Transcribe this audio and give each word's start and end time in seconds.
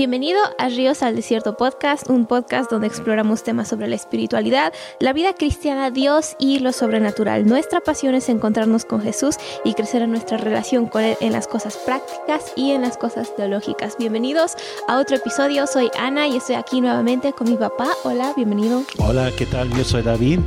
Bienvenido 0.00 0.40
a 0.56 0.70
Ríos 0.70 1.02
al 1.02 1.14
Desierto 1.14 1.58
Podcast, 1.58 2.08
un 2.08 2.24
podcast 2.24 2.70
donde 2.70 2.86
exploramos 2.86 3.42
temas 3.42 3.68
sobre 3.68 3.86
la 3.86 3.96
espiritualidad, 3.96 4.72
la 4.98 5.12
vida 5.12 5.34
cristiana, 5.34 5.90
Dios 5.90 6.36
y 6.38 6.60
lo 6.60 6.72
sobrenatural. 6.72 7.46
Nuestra 7.46 7.82
pasión 7.82 8.14
es 8.14 8.30
encontrarnos 8.30 8.86
con 8.86 9.02
Jesús 9.02 9.36
y 9.62 9.74
crecer 9.74 10.00
en 10.00 10.12
nuestra 10.12 10.38
relación 10.38 10.86
con 10.86 11.04
Él 11.04 11.18
en 11.20 11.32
las 11.32 11.46
cosas 11.46 11.76
prácticas 11.76 12.54
y 12.56 12.70
en 12.70 12.80
las 12.80 12.96
cosas 12.96 13.36
teológicas. 13.36 13.98
Bienvenidos 13.98 14.54
a 14.88 14.96
otro 14.96 15.16
episodio. 15.16 15.66
Soy 15.66 15.90
Ana 15.98 16.26
y 16.28 16.38
estoy 16.38 16.54
aquí 16.54 16.80
nuevamente 16.80 17.34
con 17.34 17.50
mi 17.50 17.58
papá. 17.58 17.90
Hola, 18.02 18.32
bienvenido. 18.34 18.82
Hola, 19.00 19.30
¿qué 19.36 19.44
tal? 19.44 19.68
Yo 19.68 19.84
soy 19.84 20.00
David. 20.00 20.40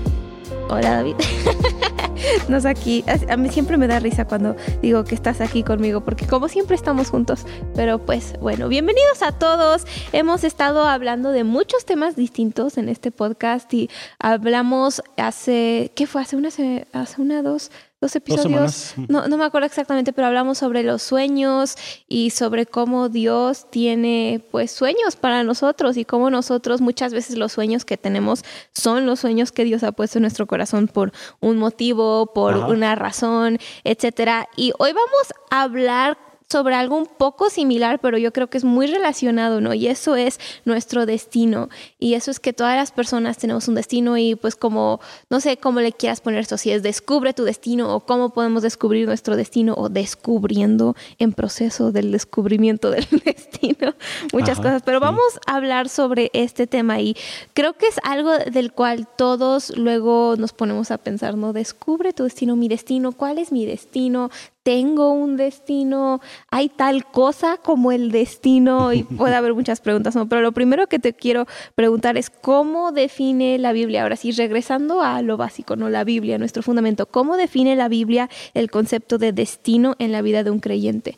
Hola, 0.67 0.95
David. 0.95 1.17
Nos 2.49 2.65
aquí, 2.65 3.03
a 3.29 3.37
mí 3.37 3.49
siempre 3.49 3.77
me 3.77 3.87
da 3.87 3.99
risa 3.99 4.25
cuando 4.25 4.55
digo 4.81 5.03
que 5.03 5.15
estás 5.15 5.41
aquí 5.41 5.63
conmigo, 5.63 6.01
porque 6.01 6.27
como 6.27 6.47
siempre 6.47 6.75
estamos 6.75 7.09
juntos. 7.09 7.45
Pero 7.75 7.99
pues 7.99 8.33
bueno, 8.39 8.67
bienvenidos 8.67 9.21
a 9.21 9.31
todos. 9.31 9.85
Hemos 10.11 10.43
estado 10.43 10.87
hablando 10.87 11.31
de 11.31 11.43
muchos 11.43 11.85
temas 11.85 12.15
distintos 12.15 12.77
en 12.77 12.89
este 12.89 13.11
podcast 13.11 13.73
y 13.73 13.89
hablamos 14.19 15.01
hace, 15.17 15.91
¿qué 15.95 16.07
fue? 16.07 16.21
Hace 16.21 16.35
una, 16.35 16.49
hace 16.49 17.21
una, 17.21 17.41
dos, 17.41 17.71
dos 18.03 18.15
episodios. 18.15 18.93
no, 19.07 19.27
no 19.27 19.37
me 19.37 19.45
acuerdo 19.45 19.65
exactamente, 19.65 20.13
pero 20.13 20.27
hablamos 20.27 20.57
sobre 20.57 20.83
los 20.83 21.01
sueños 21.01 21.75
y 22.07 22.29
sobre 22.29 22.65
cómo 22.65 23.09
Dios 23.09 23.69
tiene 23.71 24.43
pues 24.51 24.71
sueños 24.71 25.15
para 25.15 25.43
nosotros 25.43 25.97
y 25.97 26.05
cómo 26.05 26.29
nosotros 26.29 26.81
muchas 26.81 27.13
veces 27.13 27.37
los 27.37 27.53
sueños 27.53 27.85
que 27.85 27.97
tenemos 27.97 28.43
son 28.73 29.05
los 29.05 29.21
sueños 29.21 29.51
que 29.51 29.63
Dios 29.63 29.83
ha 29.83 29.91
puesto 29.93 30.17
en 30.17 30.23
nuestro 30.23 30.45
corazón 30.47 30.87
por 30.87 31.11
un 31.39 31.57
motivo, 31.57 32.33
por 32.33 32.55
una 32.55 32.95
razón, 32.95 33.57
etcétera. 33.83 34.47
Y 34.55 34.73
hoy 34.77 34.91
vamos 34.91 35.33
a 35.49 35.63
hablar 35.63 36.17
sobre 36.53 36.75
algo 36.75 36.97
un 36.97 37.07
poco 37.07 37.49
similar, 37.49 37.97
pero 37.99 38.19
yo 38.19 38.31
creo 38.31 38.47
que 38.47 38.59
es 38.59 38.63
muy 38.63 38.85
relacionado, 38.85 39.59
¿no? 39.59 39.73
Y 39.73 39.87
eso 39.87 40.15
es 40.15 40.39
nuestro 40.65 41.07
destino. 41.07 41.67
Y 41.97 42.13
eso 42.13 42.29
es 42.29 42.39
que 42.39 42.53
todas 42.53 42.75
las 42.75 42.91
personas 42.91 43.39
tenemos 43.39 43.67
un 43.67 43.73
destino 43.73 44.19
y 44.19 44.35
pues 44.35 44.55
como, 44.55 45.01
no 45.31 45.39
sé 45.39 45.57
cómo 45.57 45.79
le 45.79 45.91
quieras 45.93 46.21
poner 46.21 46.41
esto, 46.41 46.59
si 46.59 46.69
es 46.69 46.83
descubre 46.83 47.33
tu 47.33 47.43
destino 47.43 47.95
o 47.95 48.01
cómo 48.01 48.29
podemos 48.29 48.61
descubrir 48.61 49.07
nuestro 49.07 49.35
destino 49.35 49.73
o 49.75 49.89
descubriendo 49.89 50.95
en 51.17 51.33
proceso 51.33 51.91
del 51.91 52.11
descubrimiento 52.11 52.91
del 52.91 53.07
destino, 53.25 53.95
muchas 54.31 54.57
cosas. 54.57 54.83
Pero 54.83 54.99
vamos 54.99 55.39
a 55.47 55.55
hablar 55.55 55.89
sobre 55.89 56.29
este 56.33 56.67
tema 56.67 57.01
y 57.01 57.17
creo 57.55 57.73
que 57.73 57.87
es 57.87 57.99
algo 58.03 58.29
del 58.37 58.73
cual 58.73 59.07
todos 59.17 59.75
luego 59.75 60.35
nos 60.37 60.53
ponemos 60.53 60.91
a 60.91 60.99
pensar, 60.99 61.35
¿no? 61.35 61.51
Descubre 61.51 62.13
tu 62.13 62.25
destino, 62.25 62.55
mi 62.55 62.67
destino, 62.67 63.11
¿cuál 63.11 63.39
es 63.39 63.51
mi 63.51 63.65
destino? 63.65 64.29
Tengo 64.63 65.11
un 65.11 65.37
destino, 65.37 66.21
hay 66.49 66.69
tal 66.69 67.05
cosa 67.05 67.57
como 67.57 67.91
el 67.91 68.11
destino 68.11 68.93
y 68.93 69.03
puede 69.17 69.35
haber 69.35 69.53
muchas 69.53 69.81
preguntas, 69.81 70.15
¿no? 70.15 70.27
pero 70.27 70.41
lo 70.41 70.53
primero 70.53 70.87
que 70.87 70.99
te 70.99 71.13
quiero 71.13 71.45
preguntar 71.75 72.17
es 72.17 72.29
cómo 72.29 72.91
define 72.91 73.57
la 73.59 73.73
Biblia, 73.73 74.03
ahora 74.03 74.15
sí, 74.15 74.31
regresando 74.31 75.01
a 75.01 75.21
lo 75.21 75.37
básico, 75.37 75.75
¿no? 75.75 75.89
La 75.89 76.03
Biblia, 76.03 76.37
nuestro 76.37 76.63
fundamento, 76.63 77.05
¿cómo 77.05 77.37
define 77.37 77.75
la 77.75 77.89
Biblia 77.89 78.29
el 78.53 78.71
concepto 78.71 79.17
de 79.17 79.33
destino 79.33 79.95
en 79.99 80.11
la 80.11 80.21
vida 80.21 80.43
de 80.43 80.51
un 80.51 80.59
creyente? 80.59 81.17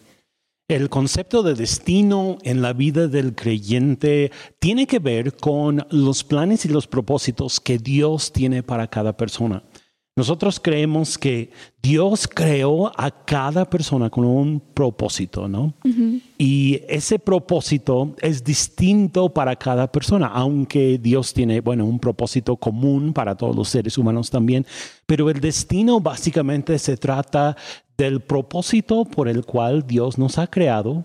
El 0.67 0.89
concepto 0.89 1.43
de 1.43 1.53
destino 1.53 2.39
en 2.41 2.63
la 2.63 2.73
vida 2.73 3.07
del 3.07 3.35
creyente 3.35 4.31
tiene 4.57 4.87
que 4.87 4.97
ver 4.97 5.35
con 5.35 5.85
los 5.91 6.23
planes 6.23 6.65
y 6.65 6.69
los 6.69 6.87
propósitos 6.87 7.59
que 7.59 7.77
Dios 7.77 8.31
tiene 8.31 8.63
para 8.63 8.87
cada 8.87 9.15
persona. 9.15 9.61
Nosotros 10.17 10.61
creemos 10.61 11.17
que 11.17 11.51
Dios 11.83 12.25
creó 12.25 12.89
a 12.97 13.11
cada 13.11 13.69
persona 13.69 14.09
con 14.09 14.23
un 14.23 14.61
propósito, 14.61 15.49
¿no? 15.49 15.73
Y 16.37 16.79
ese 16.87 17.19
propósito 17.19 18.15
es 18.21 18.41
distinto 18.41 19.33
para 19.33 19.57
cada 19.57 19.91
persona, 19.91 20.27
aunque 20.27 20.97
Dios 20.99 21.33
tiene, 21.33 21.59
bueno, 21.59 21.85
un 21.85 21.99
propósito 21.99 22.55
común 22.55 23.11
para 23.11 23.35
todos 23.35 23.53
los 23.53 23.67
seres 23.67 23.97
humanos 23.97 24.29
también. 24.29 24.65
Pero 25.05 25.29
el 25.29 25.41
destino 25.41 25.99
básicamente 25.99 26.79
se 26.79 26.95
trata 26.95 27.57
del 27.97 28.21
propósito 28.21 29.03
por 29.03 29.27
el 29.27 29.43
cual 29.43 29.85
Dios 29.85 30.17
nos 30.17 30.37
ha 30.37 30.47
creado 30.47 31.03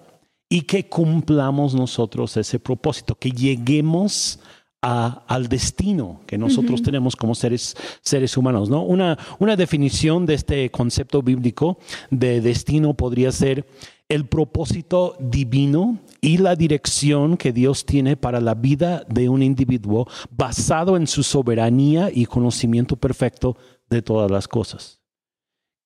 y 0.49 0.63
que 0.63 0.89
cumplamos 0.89 1.75
nosotros 1.75 2.37
ese 2.37 2.61
propósito, 2.61 3.17
que 3.17 3.33
lleguemos 3.33 4.39
al 4.83 5.49
destino 5.49 6.23
que 6.27 6.39
nosotros 6.39 6.83
tenemos 6.83 7.15
como 7.15 7.35
seres, 7.35 7.77
seres 8.01 8.37
humanos. 8.37 8.71
¿no? 8.71 8.83
Una, 8.83 9.19
una 9.39 9.57
definición 9.57 10.27
de 10.27 10.35
este 10.35 10.71
concepto 10.71 11.23
bíblico 11.23 11.79
de 12.11 12.41
destino 12.41 12.95
podría 12.95 13.31
ser 13.33 13.67
el 14.09 14.27
propósito 14.27 15.17
divino 15.21 15.99
y 16.21 16.39
la 16.39 16.57
dirección 16.57 17.37
que 17.37 17.53
Dios 17.53 17.87
tiene 17.87 18.17
para 18.17 18.41
la 18.41 18.55
vida 18.55 19.05
de 19.09 19.29
un 19.29 19.43
individuo 19.43 20.09
basado 20.31 20.97
en 20.97 21.07
su 21.07 21.23
soberanía 21.23 22.11
y 22.13 22.27
conocimiento 22.27 22.97
perfecto 22.97 23.57
de 23.89 24.03
todas 24.03 24.31
las 24.31 24.49
cosas. 24.49 25.01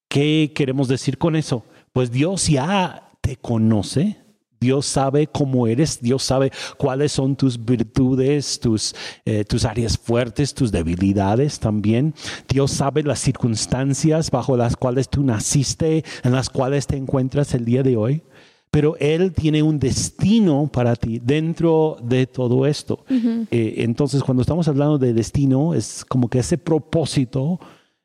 ¿Qué 0.08 0.52
queremos 0.54 0.88
decir 0.88 1.18
con 1.18 1.36
eso? 1.36 1.64
Pues 1.92 2.10
Dios 2.10 2.48
ya 2.48 3.10
te 3.20 3.36
conoce, 3.36 4.23
Dios 4.64 4.86
sabe 4.86 5.26
cómo 5.26 5.66
eres, 5.66 6.00
Dios 6.00 6.22
sabe 6.22 6.50
cuáles 6.78 7.12
son 7.12 7.36
tus 7.36 7.62
virtudes, 7.62 8.58
tus, 8.58 8.94
eh, 9.26 9.44
tus 9.44 9.66
áreas 9.66 9.98
fuertes, 9.98 10.54
tus 10.54 10.72
debilidades 10.72 11.60
también. 11.60 12.14
Dios 12.48 12.70
sabe 12.70 13.02
las 13.02 13.18
circunstancias 13.18 14.30
bajo 14.30 14.56
las 14.56 14.74
cuales 14.74 15.10
tú 15.10 15.22
naciste, 15.22 16.02
en 16.22 16.32
las 16.32 16.48
cuales 16.48 16.86
te 16.86 16.96
encuentras 16.96 17.52
el 17.52 17.66
día 17.66 17.82
de 17.82 17.98
hoy. 17.98 18.22
Pero 18.70 18.96
Él 19.00 19.34
tiene 19.34 19.62
un 19.62 19.78
destino 19.78 20.70
para 20.72 20.96
ti 20.96 21.20
dentro 21.22 21.98
de 22.02 22.26
todo 22.26 22.64
esto. 22.64 23.04
Eh, 23.50 23.74
entonces, 23.84 24.22
cuando 24.22 24.40
estamos 24.40 24.66
hablando 24.66 24.96
de 24.96 25.12
destino, 25.12 25.74
es 25.74 26.06
como 26.06 26.28
que 26.28 26.38
ese 26.38 26.56
propósito, 26.56 27.60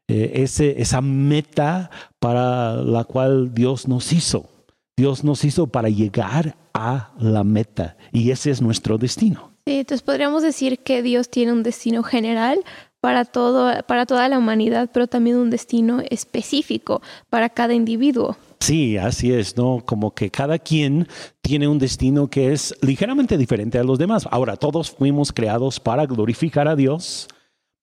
eh, 0.09 0.31
ese, 0.43 0.81
esa 0.81 0.99
meta 0.99 1.89
para 2.19 2.75
la 2.75 3.05
cual 3.05 3.53
Dios 3.53 3.87
nos 3.87 4.11
hizo. 4.11 4.58
Dios 4.99 5.23
nos 5.23 5.45
hizo 5.45 5.67
para 5.67 5.87
llegar 5.87 6.57
a 6.73 7.13
la 7.17 7.45
meta 7.45 7.95
y 8.11 8.31
ese 8.31 8.51
es 8.51 8.61
nuestro 8.61 8.97
destino. 8.97 9.53
Sí, 9.65 9.77
entonces 9.77 10.01
podríamos 10.01 10.43
decir 10.43 10.79
que 10.79 11.01
Dios 11.01 11.29
tiene 11.29 11.53
un 11.53 11.63
destino 11.63 12.03
general 12.03 12.59
para, 12.99 13.23
todo, 13.23 13.81
para 13.83 14.05
toda 14.05 14.27
la 14.27 14.37
humanidad, 14.37 14.89
pero 14.93 15.07
también 15.07 15.37
un 15.37 15.51
destino 15.51 16.01
específico 16.09 17.01
para 17.29 17.47
cada 17.47 17.73
individuo. 17.73 18.35
Sí, 18.59 18.97
así 18.97 19.31
es, 19.31 19.55
¿no? 19.55 19.81
Como 19.85 20.13
que 20.13 20.31
cada 20.31 20.59
quien 20.59 21.07
tiene 21.41 21.69
un 21.69 21.79
destino 21.79 22.29
que 22.29 22.51
es 22.51 22.75
ligeramente 22.81 23.37
diferente 23.37 23.79
a 23.79 23.85
los 23.85 23.99
demás. 23.99 24.27
Ahora, 24.29 24.57
todos 24.57 24.91
fuimos 24.91 25.31
creados 25.31 25.79
para 25.79 26.05
glorificar 26.07 26.67
a 26.67 26.75
Dios, 26.75 27.29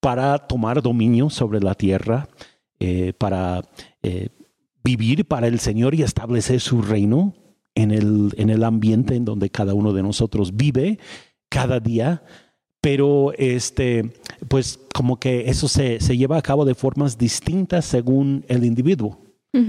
para 0.01 0.37
tomar 0.37 0.83
dominio 0.83 1.31
sobre 1.31 1.61
la 1.61 1.75
tierra, 1.75 2.29
eh, 2.79 3.15
para 3.17 3.63
eh, 4.03 4.29
vivir 4.87 5.27
para 5.27 5.49
el 5.49 5.59
Señor 5.59 5.97
y 5.97 6.03
establecer 6.03 6.61
su 6.61 6.81
reino 6.81 7.35
en 7.75 7.91
el, 7.91 8.33
en 8.37 8.51
el 8.51 8.63
ambiente 8.63 9.17
en 9.17 9.25
donde 9.25 9.51
cada 9.51 9.75
uno 9.75 9.93
de 9.93 10.03
nosotros 10.03 10.57
vive 10.57 11.01
cada 11.49 11.81
día. 11.81 12.23
Pero 12.81 13.33
este, 13.37 14.13
pues 14.47 14.79
como 14.95 15.19
que 15.19 15.51
eso 15.51 15.67
se, 15.67 15.99
se 16.01 16.17
lleva 16.17 16.39
a 16.39 16.43
cabo 16.43 16.65
de 16.65 16.77
formas 16.77 17.19
distintas 17.19 17.85
según 17.85 18.45
el 18.47 18.65
individuo, 18.65 19.19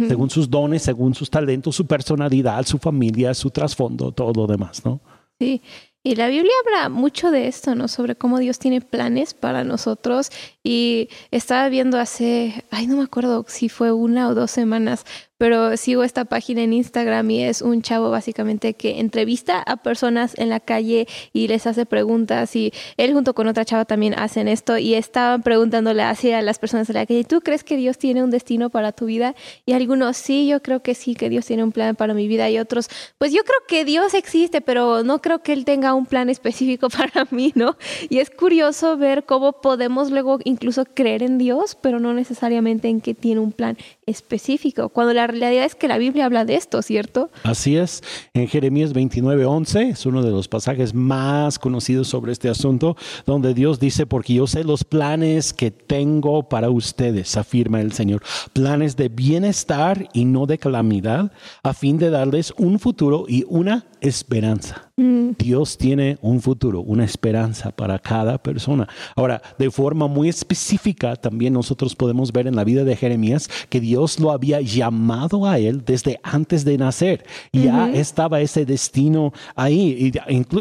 según 0.07 0.29
sus 0.29 0.49
dones, 0.49 0.83
según 0.83 1.15
sus 1.15 1.29
talentos, 1.29 1.75
su 1.75 1.87
personalidad, 1.87 2.65
su 2.65 2.77
familia, 2.77 3.33
su 3.33 3.49
trasfondo, 3.49 4.11
todo 4.11 4.33
lo 4.33 4.45
demás, 4.45 4.83
¿no? 4.85 4.99
Sí, 5.39 5.61
y 6.07 6.15
la 6.15 6.29
Biblia 6.29 6.53
habla 6.65 6.87
mucho 6.87 7.31
de 7.31 7.49
esto, 7.49 7.75
¿no? 7.75 7.89
Sobre 7.89 8.15
cómo 8.15 8.39
Dios 8.39 8.59
tiene 8.59 8.79
planes 8.79 9.33
para 9.33 9.65
nosotros. 9.65 10.31
Y 10.63 11.09
estaba 11.31 11.67
viendo 11.67 11.99
hace, 11.99 12.63
ay, 12.71 12.87
no 12.87 12.95
me 12.95 13.03
acuerdo 13.03 13.43
si 13.49 13.67
fue 13.67 13.91
una 13.91 14.29
o 14.29 14.33
dos 14.33 14.49
semanas, 14.49 15.05
pero 15.37 15.77
sigo 15.77 16.03
esta 16.03 16.25
página 16.25 16.63
en 16.63 16.73
Instagram 16.73 17.29
y 17.31 17.43
es 17.43 17.61
un 17.61 17.81
chavo 17.81 18.09
básicamente 18.09 18.73
que 18.73 18.99
entrevista 18.99 19.59
a 19.59 19.77
personas 19.77 20.37
en 20.37 20.49
la 20.49 20.59
calle 20.59 21.07
y 21.33 21.47
les 21.47 21.67
hace 21.67 21.85
preguntas 21.85 22.55
y 22.55 22.73
él 22.97 23.13
junto 23.13 23.33
con 23.33 23.47
otra 23.47 23.65
chava 23.65 23.85
también 23.85 24.17
hacen 24.17 24.47
esto 24.47 24.77
y 24.77 24.95
estaban 24.95 25.43
preguntándole 25.43 26.03
así 26.03 26.31
a 26.31 26.41
las 26.41 26.59
personas 26.59 26.89
en 26.89 26.95
la 26.95 27.05
calle, 27.05 27.23
¿tú 27.23 27.41
crees 27.41 27.63
que 27.63 27.77
Dios 27.77 27.97
tiene 27.97 28.23
un 28.23 28.31
destino 28.31 28.69
para 28.69 28.91
tu 28.91 29.05
vida? 29.05 29.35
Y 29.65 29.73
algunos, 29.73 30.17
sí, 30.17 30.47
yo 30.47 30.61
creo 30.61 30.81
que 30.81 30.95
sí, 30.95 31.15
que 31.15 31.29
Dios 31.29 31.45
tiene 31.45 31.63
un 31.63 31.71
plan 31.71 31.95
para 31.95 32.13
mi 32.13 32.27
vida 32.27 32.49
y 32.49 32.59
otros, 32.59 32.89
pues 33.17 33.31
yo 33.31 33.43
creo 33.43 33.59
que 33.67 33.85
Dios 33.85 34.13
existe, 34.13 34.61
pero 34.61 35.03
no 35.03 35.21
creo 35.21 35.39
que 35.39 35.53
Él 35.53 35.65
tenga 35.65 35.93
un 35.93 36.05
plan 36.05 36.29
específico 36.29 36.89
para 36.97 37.27
mí, 37.31 37.51
¿no? 37.55 37.77
Y 38.09 38.19
es 38.19 38.29
curioso 38.29 38.97
ver 38.97 39.25
cómo 39.25 39.53
podemos 39.61 40.11
luego 40.11 40.39
incluso 40.43 40.85
creer 40.85 41.23
en 41.23 41.37
Dios, 41.37 41.77
pero 41.79 41.99
no 41.99 42.13
necesariamente 42.13 42.87
en 42.87 43.01
que 43.01 43.13
tiene 43.13 43.41
un 43.41 43.51
plan 43.51 43.77
específico, 44.07 44.89
cuando 44.89 45.13
la 45.13 45.27
realidad 45.27 45.65
es 45.65 45.75
que 45.75 45.87
la 45.87 45.97
Biblia 45.97 46.25
habla 46.25 46.45
de 46.45 46.55
esto, 46.55 46.81
¿cierto? 46.81 47.29
Así 47.43 47.77
es. 47.77 48.01
En 48.33 48.47
Jeremías 48.47 48.93
29:11 48.93 49.89
es 49.91 50.05
uno 50.05 50.23
de 50.23 50.31
los 50.31 50.47
pasajes 50.47 50.93
más 50.93 51.59
conocidos 51.59 52.07
sobre 52.07 52.31
este 52.31 52.49
asunto, 52.49 52.95
donde 53.25 53.53
Dios 53.53 53.79
dice, 53.79 54.05
porque 54.05 54.33
yo 54.33 54.47
sé 54.47 54.63
los 54.63 54.83
planes 54.83 55.53
que 55.53 55.71
tengo 55.71 56.47
para 56.47 56.69
ustedes, 56.69 57.37
afirma 57.37 57.81
el 57.81 57.91
Señor, 57.91 58.23
planes 58.53 58.95
de 58.95 59.09
bienestar 59.09 60.07
y 60.13 60.25
no 60.25 60.45
de 60.45 60.57
calamidad, 60.57 61.31
a 61.61 61.73
fin 61.73 61.97
de 61.97 62.09
darles 62.09 62.53
un 62.57 62.79
futuro 62.79 63.25
y 63.27 63.43
una 63.49 63.87
esperanza. 64.01 64.91
Mm. 64.97 65.31
Dios 65.37 65.77
tiene 65.77 66.17
un 66.21 66.41
futuro, 66.41 66.81
una 66.81 67.05
esperanza 67.05 67.71
para 67.71 67.99
cada 67.99 68.37
persona. 68.41 68.87
Ahora, 69.15 69.41
de 69.57 69.69
forma 69.71 70.07
muy 70.07 70.29
específica, 70.29 71.15
también 71.15 71.53
nosotros 71.53 71.95
podemos 71.95 72.31
ver 72.31 72.47
en 72.47 72.55
la 72.55 72.63
vida 72.63 72.83
de 72.83 72.95
Jeremías 72.95 73.49
que 73.69 73.79
Dios 73.79 74.19
lo 74.19 74.31
había 74.31 74.61
llamado 74.61 75.45
a 75.45 75.59
él 75.59 75.83
desde 75.85 76.19
antes 76.23 76.65
de 76.65 76.77
nacer. 76.77 77.25
Ya 77.53 77.89
estaba 77.91 78.41
ese 78.41 78.65
destino 78.65 79.33
ahí. 79.55 80.11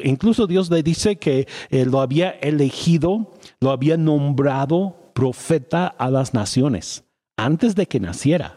Incluso 0.04 0.46
Dios 0.46 0.70
le 0.70 0.82
dice 0.82 1.16
que 1.16 1.46
eh, 1.70 1.84
lo 1.84 2.00
había 2.00 2.30
elegido, 2.30 3.32
lo 3.60 3.70
había 3.70 3.96
nombrado 3.96 5.10
profeta 5.14 5.86
a 5.86 6.10
las 6.10 6.34
naciones 6.34 7.04
antes 7.36 7.74
de 7.74 7.86
que 7.86 8.00
naciera. 8.00 8.56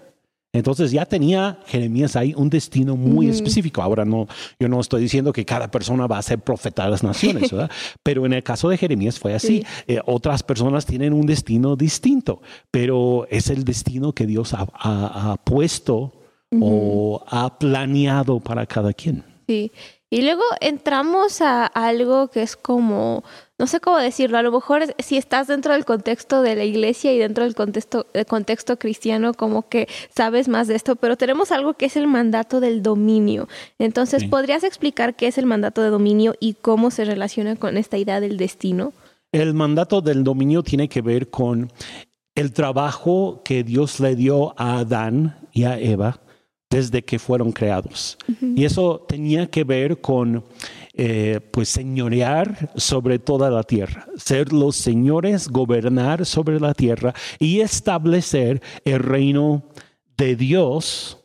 Entonces 0.52 0.92
ya 0.92 1.06
tenía 1.06 1.60
Jeremías 1.68 2.16
ahí 2.16 2.34
un 2.36 2.50
destino 2.50 2.96
muy 2.96 3.30
específico. 3.30 3.84
Ahora 3.84 4.04
no, 4.04 4.28
yo 4.60 4.68
no 4.68 4.80
estoy 4.80 5.04
diciendo 5.04 5.32
que 5.32 5.46
cada 5.46 5.70
persona 5.70 6.08
va 6.08 6.18
a 6.18 6.22
ser 6.24 6.40
profeta 6.40 6.86
de 6.86 6.92
las 6.92 7.04
naciones, 7.04 7.52
¿verdad? 7.52 7.70
pero 8.02 8.26
en 8.26 8.34
el 8.34 8.42
caso 8.42 8.70
de 8.70 8.78
Jeremías 8.78 9.20
fue 9.20 9.36
así. 9.36 9.64
Eh, 9.88 10.00
otras 10.06 10.42
personas 10.42 10.88
tienen 10.88 11.14
un 11.14 11.28
destino 11.28 11.76
distinto, 11.76 12.42
pero 12.72 13.28
es 13.30 13.50
el 13.50 13.64
destino 13.64 14.14
que 14.14 14.26
Dios 14.26 14.56
ha, 14.56 15.36
puesto 15.44 16.14
o 16.60 17.24
ha 17.28 17.60
planeado 17.60 18.40
para 18.40 18.66
cada 18.66 18.94
quien. 18.94 19.24
Sí. 19.48 19.72
Y 20.12 20.24
luego 20.24 20.42
entramos 20.60 21.40
a 21.42 21.68
algo 21.68 22.30
que 22.30 22.42
es 22.42 22.56
como, 22.56 23.24
no 23.60 23.68
sé 23.68 23.80
cómo 23.80 23.98
decirlo, 23.98 24.40
a 24.40 24.42
lo 24.42 24.52
mejor 24.52 24.96
si 24.98 25.18
estás 25.18 25.46
dentro 25.46 25.74
del 25.74 25.86
contexto 25.86 26.42
de 26.42 26.56
la 26.56 26.64
iglesia 26.64 27.14
y 27.14 27.20
dentro 27.20 27.44
del 27.44 27.54
contexto, 27.54 28.08
contexto 28.28 28.80
cristiano, 28.80 29.36
como 29.36 29.70
que 29.70 29.88
sabes 30.16 30.48
más 30.48 30.68
de 30.68 30.76
esto, 30.76 30.96
pero 30.96 31.16
tenemos 31.16 31.52
algo 31.52 31.76
que 31.76 31.86
es 31.86 31.96
el 31.96 32.08
mandato 32.08 32.60
del 32.60 32.82
dominio. 32.82 33.48
Entonces, 33.78 34.24
¿podrías 34.26 34.64
explicar 34.64 35.16
qué 35.16 35.28
es 35.28 35.38
el 35.38 35.46
mandato 35.46 35.84
de 35.84 35.90
dominio 35.90 36.34
y 36.40 36.56
cómo 36.56 36.90
se 36.90 37.06
relaciona 37.06 37.56
con 37.56 37.78
esta 37.78 38.00
idea 38.00 38.20
del 38.20 38.38
destino? 38.38 38.94
El 39.32 39.54
mandato 39.54 40.02
del 40.02 40.24
dominio 40.24 40.64
tiene 40.64 40.90
que 40.90 41.04
ver 41.04 41.30
con 41.30 41.72
el 42.34 42.52
trabajo 42.52 43.42
que 43.46 43.64
Dios 43.64 44.00
le 44.00 44.16
dio 44.16 44.60
a 44.60 44.80
Adán 44.80 45.38
y 45.52 45.66
a 45.66 45.78
Eva 45.78 46.20
desde 46.70 47.04
que 47.04 47.18
fueron 47.18 47.52
creados. 47.52 48.18
Y 48.56 48.64
eso 48.64 49.04
tenía 49.08 49.48
que 49.48 49.64
ver 49.64 50.02
con, 50.02 50.44
eh, 50.94 51.40
pues, 51.52 51.70
señorear 51.70 52.72
sobre 52.76 53.18
toda 53.18 53.50
la 53.50 53.64
tierra, 53.64 54.08
ser 54.18 54.54
los 54.54 54.76
señores, 54.76 55.50
gobernar 55.50 56.26
sobre 56.26 56.60
la 56.60 56.74
tierra 56.74 57.14
y 57.40 57.62
establecer 57.62 58.62
el 58.86 59.00
reino 59.00 59.64
de 60.16 60.36
Dios 60.36 61.18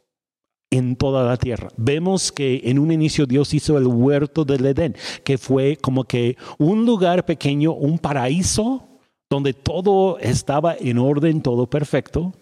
en 0.70 0.96
toda 0.96 1.24
la 1.24 1.36
tierra. 1.36 1.68
Vemos 1.76 2.32
que 2.32 2.62
en 2.64 2.78
un 2.78 2.90
inicio 2.90 3.26
Dios 3.26 3.52
hizo 3.52 3.76
el 3.76 3.86
huerto 3.86 4.44
del 4.44 4.64
Edén, 4.66 4.96
que 5.24 5.38
fue 5.38 5.76
como 5.76 6.04
que 6.04 6.36
un 6.58 6.86
lugar 6.86 7.26
pequeño, 7.26 7.72
un 7.72 7.98
paraíso 7.98 8.93
donde 9.30 9.52
todo 9.52 10.18
estaba 10.18 10.76
en 10.78 10.98
orden, 10.98 11.40
todo 11.42 11.66
perfecto, 11.66 12.34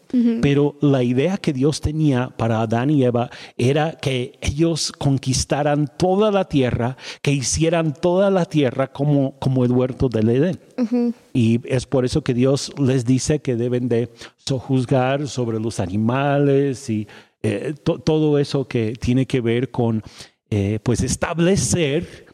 pero 0.43 0.77
la 0.83 1.03
idea 1.03 1.39
que 1.39 1.55
Dios 1.55 1.81
tenía 1.81 2.29
para 2.37 2.61
Adán 2.61 2.91
y 2.91 3.03
Eva 3.03 3.31
era 3.57 3.93
que 3.93 4.39
ellos 4.43 4.93
conquistaran 4.93 5.91
toda 5.97 6.31
la 6.31 6.45
tierra, 6.45 6.99
que 7.23 7.33
hicieran 7.33 7.95
toda 7.95 8.31
la 8.31 8.45
tierra 8.45 8.93
como, 8.93 9.39
como 9.39 9.65
el 9.65 9.73
huerto 9.73 10.11
del 10.11 10.29
Edén. 10.29 11.15
Y 11.33 11.61
es 11.65 11.87
por 11.87 12.05
eso 12.05 12.23
que 12.23 12.35
Dios 12.35 12.73
les 12.79 13.07
dice 13.07 13.41
que 13.41 13.57
deben 13.57 13.89
de 13.89 14.11
sojuzgar 14.37 15.29
sobre 15.29 15.59
los 15.61 15.81
animales 15.81 16.91
y 16.91 17.09
eh, 17.43 17.73
todo 17.83 18.39
eso 18.39 18.69
que 18.69 18.93
tiene 19.01 19.25
que 19.25 19.41
ver 19.41 19.71
con 19.71 20.03
eh, 20.51 20.79
pues 20.83 21.01
establecer 21.01 22.27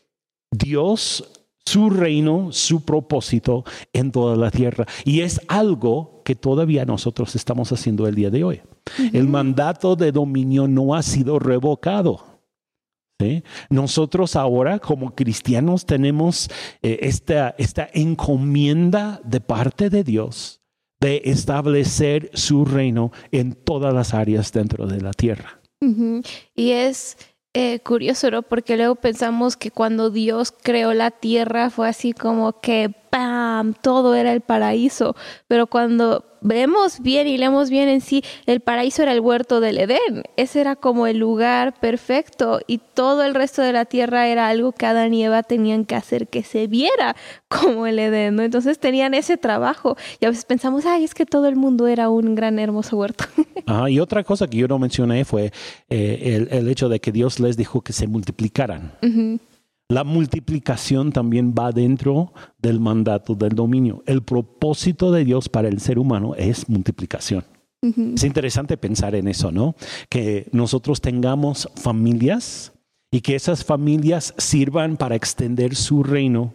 Dios 0.51 1.38
su 1.69 1.91
reino, 1.91 2.49
su 2.51 2.85
propósito 2.85 3.65
en 3.93 4.11
toda 4.11 4.37
la 4.37 4.51
tierra. 4.51 4.87
Y 5.05 5.21
es 5.21 5.41
algo 5.49 6.23
que 6.25 6.35
todavía 6.35 6.85
nosotros 6.85 7.37
estamos 7.37 7.73
haciendo 7.73 8.07
el 8.07 8.15
día 8.15 8.31
de 8.31 8.45
hoy. 8.45 8.61
El 9.13 9.29
mandato 9.29 9.95
de 9.97 10.13
dominio 10.13 10.67
no 10.67 10.95
ha 10.95 11.03
sido 11.03 11.39
revocado. 11.39 12.25
Nosotros 13.69 14.37
ahora 14.37 14.79
como 14.79 15.15
cristianos 15.15 15.85
tenemos 15.85 16.49
eh, 16.83 17.01
esta, 17.03 17.55
esta 17.59 17.89
encomienda 17.93 19.21
de 19.25 19.41
parte 19.41 19.91
de 19.91 20.05
Dios 20.05 20.61
de 21.01 21.23
establecer 21.25 22.31
su 22.35 22.65
reino 22.65 23.13
en 23.33 23.55
todas 23.55 23.93
las 23.93 24.15
áreas 24.15 24.53
dentro 24.53 24.87
de 24.87 25.01
la 25.01 25.13
tierra. 25.13 25.61
Y 26.55 26.71
es 26.71 27.17
eh, 27.55 27.81
curioso, 27.81 28.31
¿no? 28.31 28.43
Porque 28.43 28.77
luego 28.77 28.95
pensamos 28.95 29.57
que 29.57 29.71
cuando 29.71 30.11
Dios 30.11 30.53
creó 30.63 30.95
la 30.95 31.11
tierra 31.11 31.71
fue 31.71 31.89
así 31.89 32.13
como 32.13 32.61
que 32.61 32.95
¡pam! 33.11 33.75
Todo 33.75 34.15
era 34.15 34.33
el 34.33 34.43
paraíso. 34.43 35.17
Pero 35.49 35.67
cuando 35.67 36.28
vemos 36.41 37.01
bien 37.01 37.27
y 37.27 37.39
leemos 37.39 37.71
bien 37.71 37.89
en 37.89 38.01
sí, 38.01 38.23
el 38.47 38.61
paraíso 38.61 39.03
era 39.03 39.13
el 39.13 39.21
huerto 39.21 39.61
del 39.61 39.79
Edén. 39.79 40.23
Ese 40.37 40.61
era 40.61 40.77
como 40.77 41.07
el 41.07 41.19
lugar 41.19 41.75
perfecto 41.81 42.61
y 42.67 42.79
todo 42.79 43.23
el 43.25 43.35
resto 43.35 43.63
de 43.63 43.73
la 43.73 43.85
tierra 43.85 44.29
era 44.29 44.49
algo 44.49 44.73
que 44.73 44.87
Adán 44.87 45.15
y 45.15 45.25
Eva 45.25 45.43
tenían 45.43 45.85
que 45.85 45.95
hacer 45.95 46.29
que 46.29 46.43
se 46.43 46.67
viera 46.67 47.17
como 47.49 47.87
el 47.87 47.99
Edén, 47.99 48.37
¿no? 48.37 48.43
Entonces 48.43 48.79
tenían 48.79 49.15
ese 49.15 49.37
trabajo 49.37 49.97
y 50.21 50.27
a 50.27 50.31
veces 50.31 50.45
pensamos, 50.45 50.87
ay, 50.87 51.05
es 51.05 51.15
que 51.15 51.27
todo 51.27 51.47
el 51.47 51.57
mundo 51.57 51.87
era 51.87 52.09
un 52.09 52.35
gran 52.35 52.59
hermoso 52.59 52.97
huerto. 52.97 53.25
y 53.89 54.01
otra 54.01 54.25
cosa 54.25 54.49
que 54.49 54.57
yo 54.57 54.69
no 54.69 54.79
mencioné 54.79 55.25
fue 55.25 55.53
eh, 55.89 56.47
el, 56.51 56.69
hecho 56.69 56.89
de 56.89 57.01
que 57.01 57.13
Dios 57.13 57.41
les 57.41 57.57
dijo 57.57 57.81
que 57.81 57.93
se 57.93 58.07
multiplicaran. 58.07 58.93
La 59.89 60.05
multiplicación 60.05 61.13
también 61.13 61.55
va 61.59 61.73
dentro 61.73 62.33
del 62.59 62.79
mandato 62.79 63.35
del 63.35 63.51
dominio. 63.51 64.03
El 64.07 64.23
propósito 64.23 65.11
de 65.11 65.25
Dios 65.25 65.49
para 65.49 65.69
el 65.69 65.81
ser 65.81 65.99
humano 65.99 66.35
es 66.35 66.69
multiplicación. 66.69 67.45
Es 67.81 68.25
interesante 68.25 68.77
pensar 68.77 69.15
en 69.15 69.29
eso, 69.29 69.53
¿no? 69.53 69.77
Que 70.09 70.49
nosotros 70.53 71.01
tengamos 71.01 71.71
familias 71.77 72.73
y 73.11 73.21
que 73.21 73.37
esas 73.37 73.65
familias 73.65 74.35
sirvan 74.37 74.97
para 74.97 75.15
extender 75.15 75.77
su 75.77 76.03
reino 76.03 76.53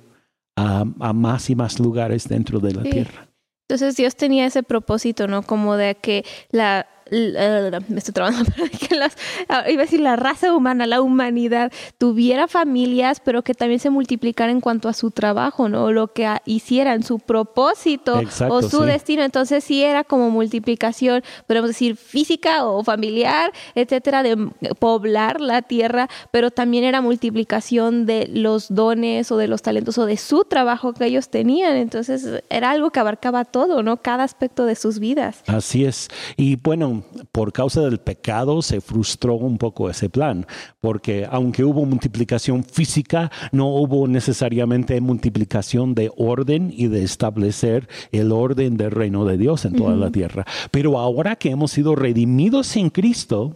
a, 0.56 0.84
más 0.86 1.50
y 1.50 1.56
más 1.56 1.80
lugares 1.80 2.28
dentro 2.28 2.60
de 2.60 2.74
la 2.74 2.84
tierra. 2.84 3.30
Entonces 3.68 3.96
Dios 3.96 4.16
tenía 4.16 4.46
ese 4.46 4.62
propósito, 4.62 5.28
¿no? 5.28 5.42
Como 5.44 5.78
de 5.78 5.96
que 5.96 6.26
la, 6.52 6.86
me 7.12 7.98
estoy 7.98 8.14
trabajando, 8.14 8.52
que 8.88 8.96
las, 8.96 9.16
ah, 9.50 9.70
iba 9.70 9.82
a 9.82 9.86
decir 9.86 10.00
la 10.00 10.16
raza 10.16 10.54
humana, 10.54 10.88
la 10.88 11.02
humanidad 11.02 11.72
tuviera 11.98 12.48
familias, 12.48 13.20
pero 13.20 13.44
que 13.44 13.54
también 13.54 13.80
se 13.80 13.90
multiplicara 13.90 14.52
en 14.52 14.62
cuanto 14.62 14.90
a 14.90 14.94
su 14.94 15.12
trabajo, 15.12 15.70
¿no? 15.70 15.92
Lo 15.92 16.14
que 16.14 16.28
hicieran, 16.46 17.04
su 17.04 17.20
propósito 17.20 18.22
o 18.50 18.62
su 18.62 18.82
destino. 18.82 19.24
Entonces 19.24 19.64
sí 19.64 19.84
era 19.84 20.04
como 20.04 20.30
multiplicación, 20.30 21.24
podemos 21.48 21.70
decir 21.70 21.96
física 21.96 22.66
o 22.66 22.84
familiar, 22.84 23.52
etcétera, 23.76 24.24
de 24.24 24.38
poblar 24.80 25.42
la 25.42 25.62
tierra, 25.62 26.10
pero 26.32 26.52
también 26.52 26.84
era 26.84 27.02
multiplicación 27.02 28.06
de 28.06 28.28
los 28.32 28.74
dones 28.74 29.32
o 29.32 29.38
de 29.38 29.48
los 29.48 29.62
talentos 29.62 29.98
o 29.98 30.06
de 30.06 30.18
su 30.18 30.44
trabajo 30.46 30.94
que 30.94 31.06
ellos 31.06 31.30
tenían. 31.30 31.76
Entonces 31.78 32.44
era 32.50 32.72
algo 32.72 32.92
que 32.92 33.00
abarcaba 33.00 33.46
todo, 33.46 33.84
¿no? 33.84 33.98
Cada 33.98 34.24
aspecto 34.24 34.66
de 34.66 34.76
sus 34.76 35.00
vidas. 35.00 35.44
Así 35.48 35.86
es. 35.86 36.08
Y 36.38 36.56
bueno, 36.58 36.93
por 37.32 37.52
causa 37.52 37.82
del 37.82 38.00
pecado 38.00 38.62
se 38.62 38.82
frustró 38.82 39.36
un 39.36 39.58
poco 39.58 39.90
ese 39.90 40.10
plan, 40.10 40.46
porque 40.80 41.28
aunque 41.30 41.64
hubo 41.64 41.86
multiplicación 41.86 42.64
física, 42.64 43.32
no 43.52 43.68
hubo 43.68 44.08
necesariamente 44.08 45.00
multiplicación 45.02 45.96
de 45.96 46.12
orden 46.16 46.74
y 46.76 46.88
de 46.88 47.04
establecer 47.04 47.88
el 48.12 48.32
orden 48.32 48.78
del 48.78 48.92
reino 48.92 49.26
de 49.26 49.38
Dios 49.38 49.66
en 49.66 49.76
toda 49.76 49.96
la 49.96 50.12
tierra. 50.12 50.46
Pero 50.72 51.00
ahora 51.00 51.36
que 51.36 51.50
hemos 51.50 51.72
sido 51.72 51.96
redimidos 51.96 52.76
en 52.76 52.90
Cristo, 52.90 53.54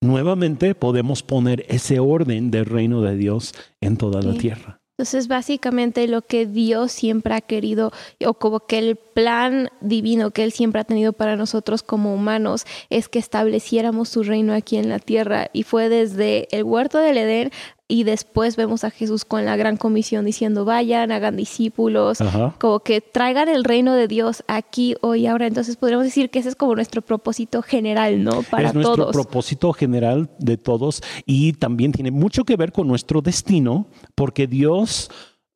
nuevamente 0.00 0.74
podemos 0.74 1.22
poner 1.22 1.64
ese 1.68 1.98
orden 1.98 2.50
del 2.50 2.66
reino 2.66 3.02
de 3.02 3.16
Dios 3.16 3.54
en 3.80 3.96
toda 3.96 4.22
la 4.22 4.34
tierra. 4.34 4.77
Entonces, 4.98 5.28
básicamente 5.28 6.08
lo 6.08 6.22
que 6.22 6.44
Dios 6.44 6.90
siempre 6.90 7.32
ha 7.32 7.40
querido, 7.40 7.92
o 8.26 8.34
como 8.34 8.66
que 8.66 8.78
el 8.78 8.96
plan 8.96 9.70
divino 9.80 10.32
que 10.32 10.42
Él 10.42 10.50
siempre 10.50 10.80
ha 10.80 10.84
tenido 10.84 11.12
para 11.12 11.36
nosotros 11.36 11.84
como 11.84 12.12
humanos, 12.12 12.66
es 12.90 13.08
que 13.08 13.20
estableciéramos 13.20 14.08
su 14.08 14.24
reino 14.24 14.54
aquí 14.54 14.76
en 14.76 14.88
la 14.88 14.98
tierra. 14.98 15.50
Y 15.52 15.62
fue 15.62 15.88
desde 15.88 16.48
el 16.50 16.64
huerto 16.64 16.98
del 16.98 17.16
Edén 17.16 17.52
y 17.90 18.04
después 18.04 18.56
vemos 18.56 18.84
a 18.84 18.90
Jesús 18.90 19.24
con 19.24 19.46
la 19.46 19.56
gran 19.56 19.78
comisión 19.78 20.26
diciendo, 20.26 20.66
vayan, 20.66 21.10
hagan 21.10 21.36
discípulos, 21.36 22.18
como 22.60 22.80
que 22.80 23.00
traigan 23.00 23.48
el 23.48 23.64
reino 23.64 23.94
de 23.94 24.06
Dios 24.06 24.44
aquí, 24.46 24.94
hoy, 25.00 25.26
ahora. 25.26 25.46
Entonces 25.46 25.76
podríamos 25.76 26.04
decir 26.04 26.28
que 26.28 26.38
ese 26.38 26.50
es 26.50 26.54
como 26.54 26.74
nuestro 26.74 27.00
propósito 27.00 27.62
general, 27.62 28.22
¿no? 28.22 28.42
Para 28.42 28.68
es 28.68 28.74
nuestro 28.74 29.10
propósito 29.10 29.72
general 29.72 30.28
de 30.38 30.58
todos 30.58 31.02
y 31.24 31.54
también 31.54 31.92
tiene 31.92 32.10
mucho 32.10 32.44
que 32.44 32.56
ver 32.56 32.72
con 32.72 32.86
nuestro 32.86 33.22
destino, 33.22 33.86
porque 34.14 34.46
Dios 34.46 35.10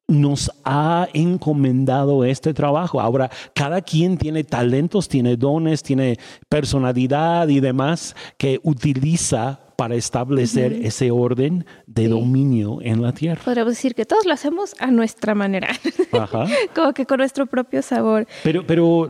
nos 0.09 0.51
ha 0.65 1.09
encomendado 1.13 2.25
este 2.25 2.55
trabajo. 2.55 3.01
Ahora, 3.01 3.31
cada 3.55 3.83
quien 3.83 4.17
tiene 4.17 4.45
talentos, 4.45 5.09
tiene 5.09 5.37
dones, 5.37 5.83
tiene 5.83 6.19
personalidad 6.49 7.49
y 7.49 7.61
demás 7.61 8.17
que 8.39 8.59
utiliza 8.63 9.62
para 9.77 9.95
establecer 9.95 10.73
ese 10.73 11.11
orden 11.11 11.65
de 11.87 12.09
dominio 12.09 12.79
en 12.83 13.03
la 13.03 13.13
tierra. 13.13 13.43
Podríamos 13.45 13.75
decir 13.75 13.95
que 13.95 14.05
todos 14.05 14.27
lo 14.27 14.33
hacemos 14.33 14.75
a 14.79 14.91
nuestra 14.91 15.35
manera, 15.35 15.69
como 16.75 16.93
que 16.93 17.07
con 17.07 17.19
nuestro 17.19 17.47
propio 17.47 17.83
sabor. 17.83 18.27
Pero, 18.43 18.67
pero 18.67 19.09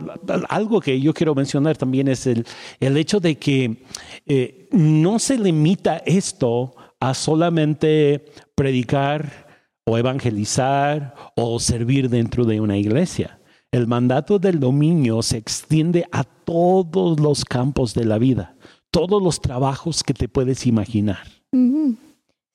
algo 0.49 0.79
que 0.79 0.99
yo 0.99 1.13
quiero 1.13 1.35
mencionar 1.35 1.77
también 1.77 2.07
es 2.07 2.27
el, 2.27 2.45
el 2.79 2.97
hecho 2.97 3.19
de 3.19 3.35
que 3.35 3.83
eh, 4.25 4.67
no 4.71 5.19
se 5.19 5.37
limita 5.37 5.97
esto 6.05 6.75
a 6.99 7.13
solamente 7.13 8.25
predicar 8.55 9.43
o 9.85 9.97
evangelizar 9.97 11.13
o 11.35 11.59
servir 11.59 12.09
dentro 12.09 12.45
de 12.45 12.61
una 12.61 12.77
iglesia. 12.77 13.39
El 13.71 13.87
mandato 13.87 14.39
del 14.39 14.59
dominio 14.59 15.21
se 15.21 15.37
extiende 15.37 16.05
a 16.11 16.23
todos 16.23 17.19
los 17.19 17.43
campos 17.43 17.93
de 17.93 18.05
la 18.05 18.19
vida, 18.19 18.52
todos 18.93 19.21
los 19.21 19.41
trabajos 19.41 20.03
que 20.03 20.13
te 20.13 20.29
puedes 20.29 20.67
imaginar. 20.67 21.25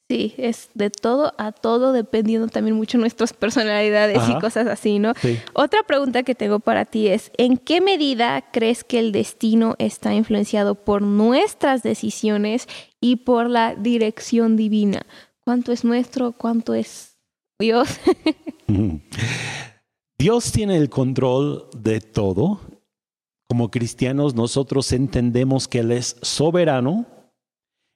Sí, 0.09 0.35
es 0.38 0.71
de 0.73 0.88
todo 0.88 1.35
a 1.37 1.50
todo, 1.52 1.92
dependiendo 1.92 2.47
también 2.47 2.76
mucho 2.76 2.97
de 2.97 3.02
nuestras 3.02 3.33
personalidades 3.33 4.23
y 4.30 4.38
cosas 4.38 4.68
así, 4.68 5.00
¿no? 5.00 5.12
Otra 5.52 5.83
pregunta 5.83 6.23
que 6.23 6.37
tengo 6.37 6.61
para 6.61 6.85
ti 6.85 7.09
es, 7.09 7.33
¿en 7.37 7.59
qué 7.59 7.80
medida 7.80 8.45
crees 8.52 8.85
que 8.85 9.00
el 9.00 9.11
destino 9.11 9.75
está 9.78 10.14
influenciado 10.14 10.76
por 10.76 11.02
nuestras 11.02 11.83
decisiones 11.83 12.68
y 13.00 13.16
por 13.16 13.50
la 13.50 13.75
dirección 13.75 14.57
divina? 14.57 15.04
¿Cuánto 15.45 15.73
es 15.73 15.85
nuestro? 15.85 16.33
¿Cuánto 16.33 16.73
es 16.73 17.18
Dios? 17.59 17.88
Dios 20.18 20.52
tiene 20.52 20.76
el 20.76 20.88
control 20.88 21.68
de 21.76 22.00
todo. 22.00 22.61
Como 23.49 23.71
cristianos 23.71 24.35
nosotros 24.35 24.93
entendemos 24.93 25.69
que 25.69 25.81
Él 25.81 25.93
es 25.93 26.17
soberano 26.23 27.07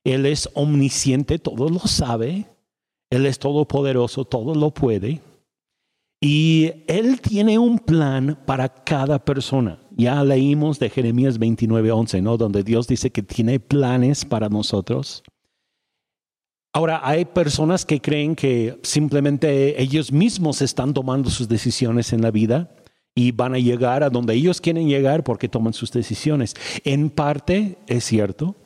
él 0.05 0.27
es 0.27 0.49
omnisciente, 0.55 1.39
todo 1.39 1.69
lo 1.69 1.81
sabe. 1.81 2.47
Él 3.11 3.27
es 3.27 3.39
todopoderoso, 3.39 4.25
todo 4.25 4.55
lo 4.55 4.73
puede. 4.73 5.21
Y 6.21 6.73
Él 6.87 7.21
tiene 7.21 7.59
un 7.59 7.79
plan 7.79 8.39
para 8.47 8.69
cada 8.69 9.19
persona. 9.25 9.79
Ya 9.97 10.23
leímos 10.25 10.79
de 10.79 10.89
Jeremías 10.89 11.39
29:11, 11.39 12.23
¿no? 12.23 12.37
Donde 12.37 12.63
Dios 12.63 12.87
dice 12.87 13.11
que 13.11 13.23
tiene 13.23 13.61
planes 13.61 14.25
para 14.25 14.49
nosotros. 14.49 15.23
Ahora, 16.75 17.01
hay 17.05 17.27
personas 17.27 17.85
que 17.85 18.01
creen 18.01 18.35
que 18.35 18.81
simplemente 18.83 19.81
ellos 19.81 20.11
mismos 20.11 20.63
están 20.63 20.95
tomando 20.95 21.29
sus 21.29 21.47
decisiones 21.47 22.15
en 22.15 22.23
la 22.23 22.31
vida 22.31 22.75
y 23.15 23.33
van 23.33 23.55
a 23.55 23.59
llegar 23.59 24.03
a 24.03 24.11
donde 24.11 24.35
ellos 24.35 24.61
quieren 24.61 24.89
llegar 24.89 25.25
porque 25.25 25.49
toman 25.49 25.73
sus 25.73 25.91
decisiones. 25.91 26.55
En 26.85 27.11
parte 27.11 27.79
es 27.87 28.05
cierto, 28.05 28.57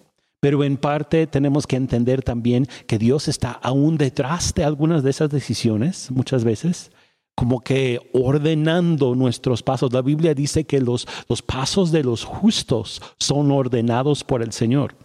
pero 0.41 0.63
en 0.63 0.77
parte 0.77 1.27
tenemos 1.27 1.67
que 1.67 1.77
entender 1.77 2.23
también 2.23 2.67
que 2.87 2.99
Dios 2.99 3.29
está 3.29 3.53
aún 3.53 3.97
detrás 3.99 4.55
de 4.55 4.65
algunas 4.65 5.03
de 5.03 5.11
esas 5.11 5.31
decisiones, 5.31 6.11
muchas 6.11 6.45
veces, 6.45 6.93
como 7.35 7.61
que 7.61 8.11
ordenando 8.13 9.15
nuestros 9.15 9.63
pasos. 9.63 9.93
La 9.93 10.03
Biblia 10.03 10.35
dice 10.35 10.65
que 10.65 10.81
los, 10.81 11.07
los 11.29 11.43
pasos 11.43 11.91
de 11.91 12.05
los 12.05 12.25
justos 12.25 13.03
son 13.19 13.51
ordenados 13.51 14.25
por 14.25 14.43
el 14.43 14.53
Señor. 14.53 14.97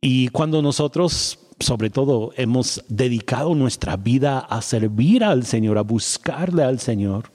Y 0.00 0.28
cuando 0.28 0.60
nosotros, 0.60 1.38
sobre 1.60 1.88
todo, 1.88 2.32
hemos 2.36 2.84
dedicado 2.88 3.54
nuestra 3.54 3.96
vida 3.96 4.40
a 4.40 4.60
servir 4.60 5.24
al 5.24 5.46
Señor, 5.46 5.78
a 5.78 5.82
buscarle 5.82 6.64
al 6.64 6.80
Señor, 6.80 7.33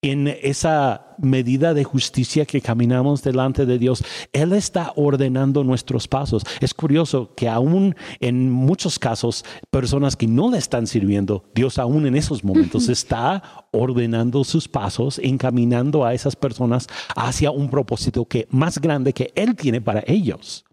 en 0.00 0.28
esa 0.28 1.16
medida 1.18 1.74
de 1.74 1.82
justicia 1.82 2.46
que 2.46 2.60
caminamos 2.60 3.22
delante 3.22 3.66
de 3.66 3.78
Dios, 3.78 4.04
Él 4.32 4.52
está 4.52 4.92
ordenando 4.94 5.64
nuestros 5.64 6.06
pasos. 6.06 6.44
Es 6.60 6.72
curioso 6.72 7.34
que 7.34 7.48
aún 7.48 7.96
en 8.20 8.50
muchos 8.50 8.98
casos, 8.98 9.44
personas 9.70 10.14
que 10.14 10.28
no 10.28 10.50
le 10.50 10.58
están 10.58 10.86
sirviendo, 10.86 11.44
Dios 11.54 11.78
aún 11.78 12.06
en 12.06 12.14
esos 12.14 12.44
momentos 12.44 12.88
está 12.88 13.66
ordenando 13.72 14.44
sus 14.44 14.68
pasos, 14.68 15.18
encaminando 15.22 16.04
a 16.04 16.14
esas 16.14 16.36
personas 16.36 16.86
hacia 17.16 17.50
un 17.50 17.68
propósito 17.68 18.24
que 18.24 18.46
más 18.50 18.78
grande 18.78 19.12
que 19.12 19.32
Él 19.34 19.56
tiene 19.56 19.80
para 19.80 20.04
ellos. 20.06 20.64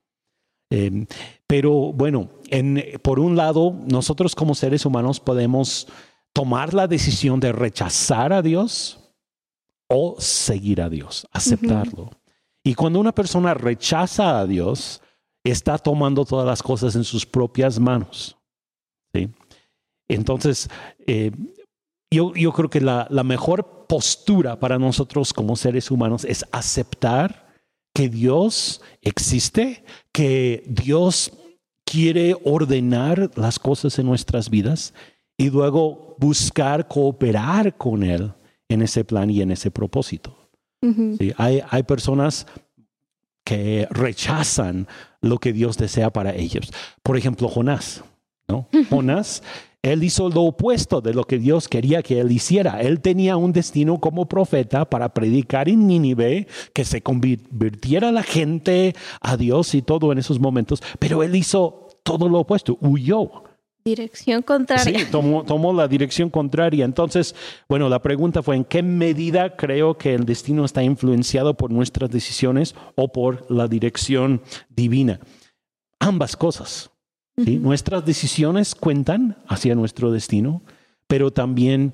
Em, 0.70 1.08
pero 1.48 1.94
bueno, 1.94 2.30
por 3.02 3.20
un 3.20 3.36
lado, 3.36 3.76
nosotros 3.88 4.36
como 4.36 4.56
seres 4.56 4.86
humanos 4.86 5.20
podemos 5.20 5.88
tomar 6.34 6.74
la 6.74 6.88
decisión 6.88 7.40
de 7.40 7.52
rechazar 7.52 8.34
a 8.34 8.42
Dios, 8.42 9.05
o 9.88 10.16
seguir 10.20 10.82
a 10.82 10.90
Dios, 10.90 11.28
aceptarlo. 11.32 12.10
Y 12.64 12.74
cuando 12.74 13.00
una 13.00 13.14
persona 13.14 13.54
rechaza 13.54 14.40
a 14.40 14.48
Dios, 14.48 15.02
está 15.44 15.78
tomando 15.78 16.26
todas 16.26 16.48
las 16.48 16.64
cosas 16.64 16.96
en 16.96 17.04
sus 17.04 17.26
propias 17.26 17.80
manos. 17.80 18.36
¿sí? 19.14 19.30
Entonces, 20.08 20.70
eh, 21.06 21.32
yo, 22.12 22.34
yo, 22.34 22.52
creo 22.54 22.70
que 22.70 22.82
la, 22.82 23.08
la 23.10 23.24
mejor 23.24 23.86
postura 23.88 24.60
para 24.60 24.80
nosotros 24.80 25.34
como 25.34 25.56
seres 25.56 25.92
humanos 25.92 26.26
es 26.26 26.46
aceptar 26.52 27.54
que 27.94 28.10
Dios 28.10 28.82
existe, 29.02 29.86
que 30.12 30.64
Dios 30.68 31.32
quiere 31.86 32.36
ordenar 32.44 33.32
las 33.36 33.60
cosas 33.60 34.00
en 34.00 34.08
nuestras 34.08 34.50
vidas 34.50 34.94
y 35.38 35.50
luego 35.50 36.16
buscar 36.20 36.88
cooperar 36.88 37.78
con 37.78 38.04
Él 38.04 38.34
en 38.70 38.82
ese 38.82 39.04
plan 39.04 39.30
y 39.30 39.42
en 39.42 39.52
ese 39.52 39.72
propósito. 39.72 40.38
hay, 41.38 41.64
hay 41.68 41.84
personas 41.84 42.46
que 43.44 43.88
rechazan 43.90 44.88
lo 45.22 45.38
que 45.40 45.54
Dios 45.54 45.78
desea 45.78 46.12
para 46.12 46.36
ellos. 46.36 46.72
Por 47.04 47.18
ejemplo, 47.18 47.48
Jonás. 47.48 48.04
¿no? 48.48 48.68
Jonás, 48.90 49.42
él 49.82 50.04
hizo 50.04 50.30
lo 50.30 50.42
opuesto 50.42 51.02
de 51.02 51.14
lo 51.14 51.26
que 51.26 51.38
Dios 51.38 51.68
quería 51.68 52.02
que 52.02 52.20
él 52.20 52.32
hiciera. 52.32 52.82
Él 52.82 53.02
tenía 53.02 53.38
un 53.38 53.54
destino 53.54 54.00
como 54.00 54.28
profeta 54.28 54.90
para 54.90 55.14
predicar 55.14 55.70
en 55.70 55.88
Nínive, 55.88 56.48
que 56.74 56.86
se 56.86 57.02
convirtiera 57.02 58.12
la 58.12 58.24
gente 58.24 58.96
a 59.22 59.38
Dios 59.38 59.76
y 59.76 59.82
todo 59.82 60.12
en 60.12 60.18
esos 60.18 60.40
momentos, 60.40 60.82
pero 61.00 61.24
él 61.24 61.36
hizo 61.36 61.88
todo 62.04 62.30
lo 62.30 62.40
opuesto, 62.40 62.78
huyó. 62.82 63.44
Dirección 63.88 64.42
contraria. 64.42 65.00
Sí, 65.00 65.06
tomó, 65.12 65.72
la 65.72 65.88
dirección 65.88 66.32
contraria. 66.32 66.86
Entonces, 66.86 67.36
bueno, 67.70 67.88
la 67.88 68.02
pregunta 68.02 68.42
fue, 68.42 68.56
¿en 68.56 68.66
qué 68.66 68.82
medida 68.82 69.56
creo 69.56 69.96
que 69.96 70.16
el 70.16 70.26
destino 70.26 70.66
está 70.66 70.82
influenciado 70.82 71.54
por 71.54 71.70
nuestras 71.70 72.10
decisiones 72.10 72.74
o 72.96 73.12
por 73.12 73.46
la 73.52 73.68
dirección 73.68 74.42
divina? 74.70 75.20
Ambas 76.00 76.36
cosas. 76.36 76.90
Nuestras 77.36 78.04
decisiones 78.04 78.74
cuentan 78.74 79.38
hacia 79.48 79.76
nuestro 79.76 80.12
destino, 80.12 80.64
pero 81.06 81.32
también 81.32 81.94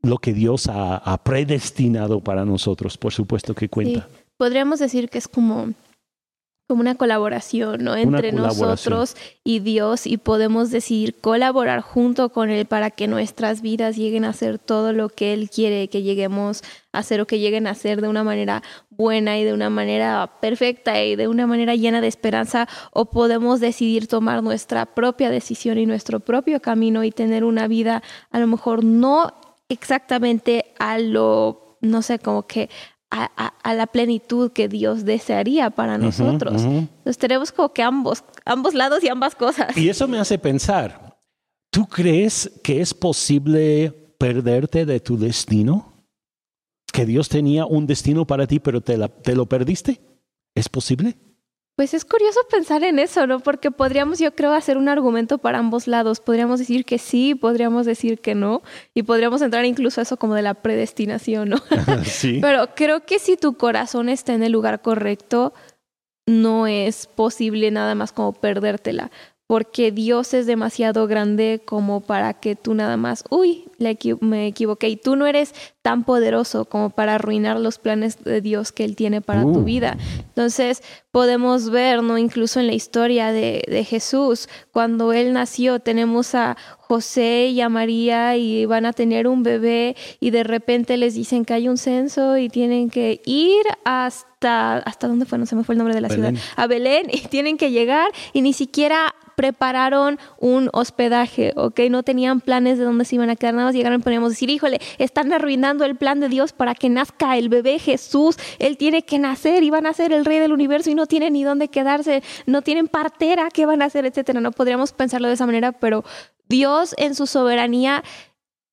lo 0.00 0.16
que 0.16 0.32
Dios 0.32 0.70
ha, 0.72 1.22
predestinado 1.22 2.20
para 2.20 2.46
nosotros, 2.46 2.96
por 2.96 3.12
supuesto 3.12 3.54
que 3.54 3.68
cuenta. 3.68 4.08
Podríamos 4.38 4.78
decir 4.78 5.10
que 5.10 5.18
es 5.18 5.28
como 5.28 5.74
como 6.66 6.80
una 6.80 6.94
colaboración, 6.94 7.84
¿no? 7.84 7.94
Entre 7.94 8.32
nosotros 8.32 9.16
y 9.44 9.58
Dios 9.58 10.06
y 10.06 10.16
podemos 10.16 10.70
decidir 10.70 11.14
colaborar 11.20 11.82
junto 11.82 12.30
con 12.30 12.48
Él 12.48 12.64
para 12.64 12.90
que 12.90 13.06
nuestras 13.06 13.60
vidas 13.60 13.96
lleguen 13.96 14.24
a 14.24 14.32
ser 14.32 14.58
todo 14.58 14.94
lo 14.94 15.10
que 15.10 15.34
Él 15.34 15.50
quiere 15.50 15.88
que 15.88 16.02
lleguemos 16.02 16.62
a 16.92 17.00
hacer 17.00 17.20
o 17.20 17.26
que 17.26 17.38
lleguen 17.38 17.66
a 17.66 17.74
ser 17.74 18.00
de 18.00 18.08
una 18.08 18.24
manera 18.24 18.62
buena 18.88 19.38
y 19.38 19.44
de 19.44 19.52
una 19.52 19.68
manera 19.68 20.38
perfecta 20.40 21.02
y 21.04 21.16
de 21.16 21.28
una 21.28 21.46
manera 21.46 21.74
llena 21.74 22.00
de 22.00 22.08
esperanza 22.08 22.66
o 22.92 23.10
podemos 23.10 23.60
decidir 23.60 24.06
tomar 24.06 24.42
nuestra 24.42 24.86
propia 24.86 25.28
decisión 25.28 25.76
y 25.76 25.84
nuestro 25.84 26.20
propio 26.20 26.60
camino 26.60 27.04
y 27.04 27.10
tener 27.10 27.44
una 27.44 27.68
vida 27.68 28.02
a 28.30 28.38
lo 28.38 28.46
mejor 28.46 28.84
no 28.84 29.34
exactamente 29.68 30.72
a 30.78 30.98
lo, 30.98 31.76
no 31.80 32.02
sé, 32.02 32.18
como 32.18 32.46
que 32.46 32.70
a, 33.10 33.74
la 33.74 33.86
plenitud 33.86 34.52
que 34.52 34.68
Dios 34.68 35.04
desearía 35.04 35.70
para 35.70 35.98
nosotros. 35.98 36.62
Entonces 36.62 37.18
tenemos 37.18 37.52
como 37.52 37.72
que 37.72 37.82
ambos, 37.82 38.24
ambos 38.44 38.74
lados 38.74 39.02
y 39.04 39.08
ambas 39.08 39.34
cosas. 39.34 39.76
Y 39.76 39.88
eso 39.88 40.08
me 40.08 40.18
hace 40.18 40.38
pensar, 40.38 41.16
¿tú 41.70 41.86
crees 41.86 42.50
que 42.62 42.80
es 42.80 42.92
posible 42.92 43.90
perderte 44.18 44.84
de 44.84 45.00
tu 45.00 45.16
destino? 45.16 45.92
¿Que 46.92 47.06
Dios 47.06 47.28
tenía 47.28 47.66
un 47.66 47.86
destino 47.86 48.26
para 48.26 48.46
ti, 48.46 48.60
pero 48.60 48.80
te, 48.80 48.96
te 49.22 49.34
lo 49.34 49.46
perdiste? 49.46 50.00
¿Es 50.54 50.68
posible? 50.68 51.16
Pues 51.76 51.92
es 51.92 52.04
curioso 52.04 52.38
pensar 52.48 52.84
en 52.84 53.00
eso, 53.00 53.26
¿no? 53.26 53.40
Porque 53.40 53.72
podríamos, 53.72 54.20
yo 54.20 54.32
creo, 54.32 54.52
hacer 54.52 54.78
un 54.78 54.88
argumento 54.88 55.38
para 55.38 55.58
ambos 55.58 55.88
lados. 55.88 56.20
Podríamos 56.20 56.60
decir 56.60 56.84
que 56.84 56.98
sí, 56.98 57.34
podríamos 57.34 57.84
decir 57.84 58.20
que 58.20 58.36
no, 58.36 58.62
y 58.94 59.02
podríamos 59.02 59.42
entrar 59.42 59.64
incluso 59.64 60.00
a 60.00 60.02
eso 60.02 60.16
como 60.16 60.34
de 60.36 60.42
la 60.42 60.54
predestinación, 60.54 61.48
¿no? 61.48 61.56
sí. 62.04 62.38
Pero 62.42 62.68
creo 62.76 63.04
que 63.04 63.18
si 63.18 63.36
tu 63.36 63.54
corazón 63.54 64.08
está 64.08 64.34
en 64.34 64.44
el 64.44 64.52
lugar 64.52 64.82
correcto, 64.82 65.52
no 66.26 66.68
es 66.68 67.08
posible 67.08 67.72
nada 67.72 67.96
más 67.96 68.12
como 68.12 68.32
perdértela, 68.32 69.10
porque 69.48 69.90
Dios 69.90 70.32
es 70.32 70.46
demasiado 70.46 71.08
grande 71.08 71.60
como 71.64 72.00
para 72.00 72.34
que 72.34 72.54
tú 72.54 72.74
nada 72.74 72.96
más, 72.96 73.24
uy, 73.30 73.66
me 74.20 74.46
equivoqué 74.46 74.88
y 74.88 74.96
tú 74.96 75.16
no 75.16 75.26
eres 75.26 75.54
tan 75.82 76.04
poderoso 76.04 76.64
como 76.64 76.90
para 76.90 77.16
arruinar 77.16 77.58
los 77.58 77.78
planes 77.78 78.22
de 78.24 78.40
Dios 78.40 78.72
que 78.72 78.84
Él 78.84 78.96
tiene 78.96 79.20
para 79.20 79.42
tu 79.42 79.60
uh. 79.60 79.64
vida. 79.64 79.96
Entonces 80.18 80.82
podemos 81.10 81.70
ver, 81.70 82.02
¿no? 82.02 82.18
Incluso 82.18 82.58
en 82.60 82.66
la 82.66 82.72
historia 82.72 83.32
de, 83.32 83.62
de 83.68 83.84
Jesús, 83.84 84.48
cuando 84.72 85.12
Él 85.12 85.32
nació, 85.32 85.80
tenemos 85.80 86.34
a 86.34 86.56
José 86.78 87.48
y 87.48 87.60
a 87.60 87.68
María 87.68 88.36
y 88.36 88.66
van 88.66 88.86
a 88.86 88.92
tener 88.92 89.26
un 89.26 89.42
bebé 89.42 89.96
y 90.20 90.30
de 90.30 90.44
repente 90.44 90.96
les 90.96 91.14
dicen 91.14 91.44
que 91.44 91.54
hay 91.54 91.68
un 91.68 91.78
censo 91.78 92.36
y 92.36 92.48
tienen 92.48 92.90
que 92.90 93.20
ir 93.24 93.62
hasta, 93.84 94.78
¿hasta 94.78 95.08
dónde 95.08 95.24
fue? 95.24 95.38
No 95.38 95.46
se 95.46 95.56
me 95.56 95.64
fue 95.64 95.74
el 95.74 95.78
nombre 95.78 95.94
de 95.94 96.00
la 96.00 96.08
ciudad. 96.08 96.34
A 96.56 96.66
Belén 96.66 97.06
y 97.10 97.20
tienen 97.28 97.56
que 97.56 97.70
llegar 97.70 98.10
y 98.32 98.42
ni 98.42 98.52
siquiera 98.52 99.14
prepararon 99.34 100.18
un 100.38 100.70
hospedaje, 100.72 101.52
¿ok? 101.56 101.80
No 101.90 102.02
tenían 102.02 102.40
planes 102.40 102.78
de 102.78 102.84
dónde 102.84 103.04
se 103.04 103.16
iban 103.16 103.30
a 103.30 103.36
quedar, 103.36 103.54
nada 103.54 103.66
más 103.66 103.73
llegaron 103.74 104.00
y 104.00 104.02
podíamos 104.02 104.30
decir, 104.30 104.50
híjole, 104.50 104.80
están 104.98 105.32
arruinando 105.32 105.84
el 105.84 105.96
plan 105.96 106.20
de 106.20 106.28
Dios 106.28 106.52
para 106.52 106.74
que 106.74 106.88
nazca 106.88 107.36
el 107.36 107.48
bebé 107.48 107.78
Jesús, 107.78 108.36
él 108.58 108.76
tiene 108.76 109.02
que 109.02 109.18
nacer 109.18 109.62
y 109.62 109.70
van 109.70 109.86
a 109.86 109.92
ser 109.92 110.12
el 110.12 110.24
rey 110.24 110.38
del 110.38 110.52
universo 110.52 110.90
y 110.90 110.94
no 110.94 111.06
tienen 111.06 111.34
ni 111.34 111.44
dónde 111.44 111.68
quedarse, 111.68 112.22
no 112.46 112.62
tienen 112.62 112.88
partera, 112.88 113.48
¿qué 113.52 113.66
van 113.66 113.82
a 113.82 113.86
hacer, 113.86 114.06
etcétera? 114.06 114.40
No 114.40 114.52
podríamos 114.52 114.92
pensarlo 114.92 115.28
de 115.28 115.34
esa 115.34 115.46
manera, 115.46 115.72
pero 115.72 116.04
Dios 116.48 116.94
en 116.98 117.14
su 117.14 117.26
soberanía 117.26 118.02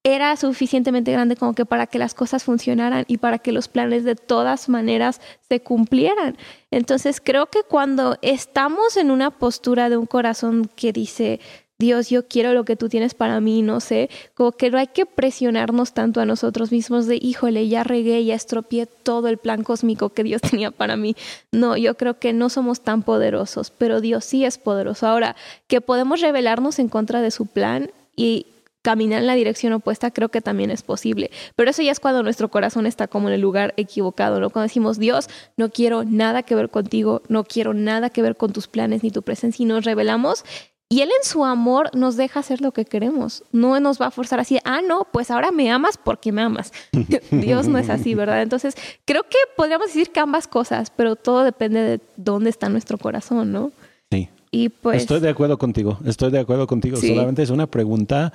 era 0.03 0.36
suficientemente 0.36 1.12
grande 1.12 1.36
como 1.36 1.53
que 1.53 1.65
para 1.65 1.86
que 1.86 2.00
las 2.00 2.15
cosas 2.15 2.43
funcionaran 2.43 3.05
y 3.08 3.17
para 3.17 3.38
que 3.38 3.51
los 3.51 3.67
planes 3.67 4.03
de 4.03 4.15
todas 4.15 4.67
maneras 4.67 5.22
se 5.48 5.62
cumplieran. 5.62 6.38
Entonces 6.72 7.22
creo 7.24 7.48
que 7.48 7.63
cuando 7.63 8.17
estamos 8.22 8.98
en 8.98 9.12
una 9.12 9.29
postura 9.29 9.89
de 9.89 9.98
un 9.98 10.08
corazón 10.08 10.70
que 10.75 10.91
dice, 10.91 11.39
Dios, 11.82 12.12
yo 12.12 12.28
quiero 12.28 12.54
lo 12.54 12.64
que 12.64 12.76
tú 12.76 12.90
tienes 12.90 13.16
para 13.16 13.42
mí, 13.42 13.64
no 13.64 13.80
sé, 13.80 14.12
como 14.36 14.52
que 14.52 14.70
no 14.70 14.78
hay 14.78 14.86
que 14.86 15.08
presionarnos 15.08 15.94
tanto 15.94 16.22
a 16.22 16.26
nosotros 16.26 16.72
mismos 16.72 17.08
de, 17.08 17.18
híjole, 17.20 17.68
ya 17.68 17.84
regué, 17.84 18.24
ya 18.24 18.36
estropeé 18.36 18.86
todo 18.86 19.28
el 19.28 19.40
plan 19.40 19.64
cósmico 19.64 20.10
que 20.10 20.24
Dios 20.24 20.42
tenía 20.52 20.70
para 20.70 20.96
mí. 20.96 21.16
No, 21.52 21.76
yo 21.76 21.98
creo 21.98 22.20
que 22.20 22.34
no 22.34 22.50
somos 22.50 22.82
tan 22.82 23.02
poderosos, 23.02 23.72
pero 23.72 24.00
Dios 24.00 24.24
sí 24.26 24.46
es 24.46 24.60
poderoso. 24.60 25.08
Ahora, 25.08 25.36
que 25.68 25.82
podemos 25.82 26.22
rebelarnos 26.22 26.78
en 26.78 26.88
contra 26.88 27.20
de 27.20 27.32
su 27.32 27.48
plan 27.48 27.90
y 28.16 28.46
caminar 28.82 29.22
en 29.22 29.28
la 29.28 29.36
dirección 29.36 29.74
opuesta, 29.74 30.12
creo 30.12 30.30
que 30.30 30.42
también 30.42 30.72
es 30.72 30.84
posible. 30.84 31.32
Pero 31.56 31.72
eso 31.72 31.82
ya 31.82 31.92
es 31.92 32.00
cuando 32.00 32.24
nuestro 32.24 32.50
corazón 32.50 32.86
está 32.86 33.08
como 33.08 33.28
en 33.28 33.36
el 33.36 33.42
lugar 33.42 33.74
equivocado, 33.78 34.40
¿no? 34.40 34.50
Cuando 34.50 34.68
decimos, 34.68 34.98
Dios, 34.98 35.30
no 35.58 35.70
quiero 35.70 36.04
nada 36.04 36.44
que 36.44 36.56
ver 36.56 36.70
contigo, 36.70 37.22
no 37.28 37.44
quiero 37.44 37.74
nada 37.74 38.10
que 38.10 38.22
ver 38.22 38.36
con 38.38 38.54
tus 38.54 38.68
planes 38.68 39.04
ni 39.04 39.12
tu 39.12 39.22
presencia, 39.22 39.64
y 39.64 39.66
nos 39.66 39.86
revelamos. 39.86 40.44
Y 40.92 41.00
Él 41.00 41.08
en 41.08 41.26
su 41.26 41.46
amor 41.46 41.90
nos 41.96 42.18
deja 42.18 42.42
hacer 42.42 42.60
lo 42.60 42.74
que 42.74 42.84
queremos. 42.84 43.46
No 43.54 43.80
nos 43.80 44.02
va 44.02 44.08
a 44.08 44.12
forzar 44.12 44.42
así, 44.42 44.60
ah, 44.66 44.82
no, 44.86 45.08
pues 45.10 45.32
ahora 45.32 45.50
me 45.50 45.72
amas 45.72 45.98
porque 45.98 46.34
me 46.34 46.42
amas. 46.42 46.74
Dios 47.32 47.70
no 47.70 47.78
es 47.78 47.90
así, 47.90 48.14
¿verdad? 48.14 48.42
Entonces, 48.42 48.76
creo 49.06 49.24
que 49.24 49.38
podríamos 49.56 49.88
decir 49.88 50.12
que 50.12 50.20
ambas 50.20 50.50
cosas, 50.50 50.92
pero 50.94 51.16
todo 51.16 51.46
depende 51.46 51.80
de 51.80 52.02
dónde 52.18 52.50
está 52.50 52.68
nuestro 52.68 52.98
corazón, 52.98 53.54
¿no? 53.54 53.72
Sí. 54.12 54.28
Y 54.52 54.68
pues... 54.68 54.98
Estoy 54.98 55.22
de 55.22 55.30
acuerdo 55.30 55.58
contigo, 55.58 55.98
estoy 56.04 56.30
de 56.30 56.40
acuerdo 56.40 56.68
contigo. 56.68 56.98
Solamente 56.98 57.42
es 57.42 57.52
una 57.52 57.68
pregunta 57.68 58.34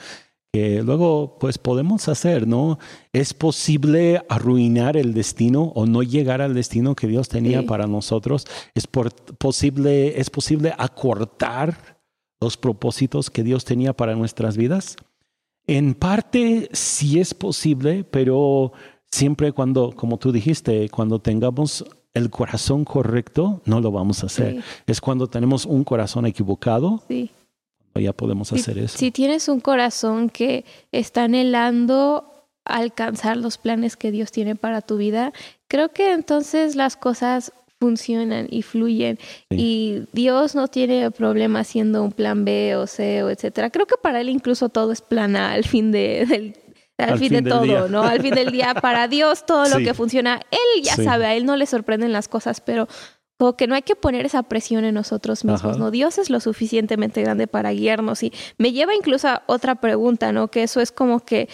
que 0.51 0.83
luego 0.83 1.37
pues 1.39 1.59
podemos 1.59 2.09
hacer, 2.09 2.49
¿no? 2.49 2.79
¿Es 3.13 3.35
posible 3.35 4.23
arruinar 4.31 4.97
el 4.97 5.13
destino 5.13 5.73
o 5.75 5.85
no 5.85 6.03
llegar 6.03 6.41
al 6.41 6.55
destino 6.55 6.95
que 6.95 7.07
Dios 7.07 7.29
tenía 7.29 7.67
para 7.67 7.87
nosotros? 7.87 8.47
¿Es 8.75 8.87
posible, 8.87 10.19
¿Es 10.19 10.31
posible 10.31 10.73
acortar 10.79 11.96
los 12.41 12.57
propósitos 12.57 13.31
que 13.31 13.43
Dios 13.43 13.65
tenía 13.65 13.93
para 13.93 14.15
nuestras 14.15 14.57
vidas? 14.57 14.97
En 15.67 15.95
parte 15.95 16.69
sí 16.73 17.19
es 17.19 17.35
posible, 17.35 18.05
pero 18.05 18.73
siempre 19.11 19.53
cuando, 19.53 19.93
como 19.93 20.19
tú 20.19 20.33
dijiste, 20.33 20.89
cuando 20.91 21.19
tengamos 21.19 21.85
el 22.15 22.31
corazón 22.31 22.85
correcto, 22.85 23.61
no 23.65 23.81
lo 23.81 23.91
vamos 23.91 24.23
a 24.23 24.27
hacer. 24.27 24.63
Es 24.87 25.01
cuando 25.01 25.27
tenemos 25.27 25.67
un 25.67 25.85
corazón 25.85 26.25
equivocado. 26.27 27.03
Sí 27.09 27.31
ya 28.01 28.13
podemos 28.13 28.53
hacer 28.53 28.79
eso. 28.79 28.99
Si 28.99 29.11
tienes 29.11 29.49
un 29.49 29.61
corazón 29.61 30.31
que 30.31 30.65
está 30.93 31.25
anhelando 31.25 32.33
alcanzar 32.65 33.37
los 33.37 33.59
planes 33.59 33.97
que 33.97 34.11
Dios 34.11 34.33
tiene 34.33 34.57
para 34.57 34.81
tu 34.81 34.97
vida, 34.97 35.33
creo 35.69 35.91
que 35.91 36.13
entonces 36.13 36.77
las 36.77 36.97
cosas 36.97 37.53
funcionan 37.79 38.47
y 38.51 38.63
fluyen 38.63 39.19
y 39.51 40.03
Dios 40.13 40.55
no 40.55 40.69
tiene 40.69 41.11
problema 41.11 41.61
haciendo 41.61 42.03
un 42.03 42.13
plan 42.13 42.45
B 42.45 42.77
o 42.77 42.87
C 42.87 43.23
o 43.23 43.31
etcétera. 43.31 43.71
Creo 43.71 43.87
que 43.87 43.97
para 44.03 44.21
él 44.21 44.29
incluso 44.29 44.69
todo 44.69 44.93
es 44.93 45.03
plan 45.03 45.37
A 45.37 45.53
al 45.53 45.65
fin 45.65 45.93
de, 45.93 46.25
del 46.27 46.55
al, 46.99 47.19
fin, 47.19 47.33
de 47.33 47.43
todo, 47.43 47.89
¿no? 47.89 48.03
Al 48.03 48.23
fin 48.23 48.35
del 48.35 48.51
día, 48.51 48.75
para 48.75 49.07
Dios 49.09 49.45
todo 49.45 49.69
lo 49.69 49.79
que 49.79 49.93
funciona, 49.93 50.41
Él 50.51 50.83
ya 50.83 50.97
sabe, 50.97 51.27
a 51.27 51.35
Él 51.35 51.45
no 51.45 51.57
le 51.57 51.67
sorprenden 51.67 52.13
las 52.13 52.29
cosas, 52.29 52.61
pero 52.61 52.89
como 53.39 53.55
que 53.55 53.67
no 53.67 53.75
hay 53.75 53.83
que 53.83 53.97
poner 53.97 54.25
esa 54.25 54.43
presión 54.45 54.85
en 54.85 54.95
nosotros 54.95 55.45
mismos, 55.45 55.77
¿no? 55.79 55.91
Dios 55.91 56.17
es 56.17 56.31
lo 56.31 56.41
suficientemente 56.41 57.21
grande 57.21 57.47
para 57.47 57.71
guiarnos 57.73 58.23
y 58.23 58.33
me 58.57 58.73
lleva 58.73 58.95
incluso 58.95 59.29
a 59.29 59.43
otra 59.47 59.75
pregunta, 59.75 60.33
¿no? 60.33 60.49
Que 60.49 60.63
eso 60.63 60.81
es 60.81 60.91
como 60.91 61.21
que 61.21 61.51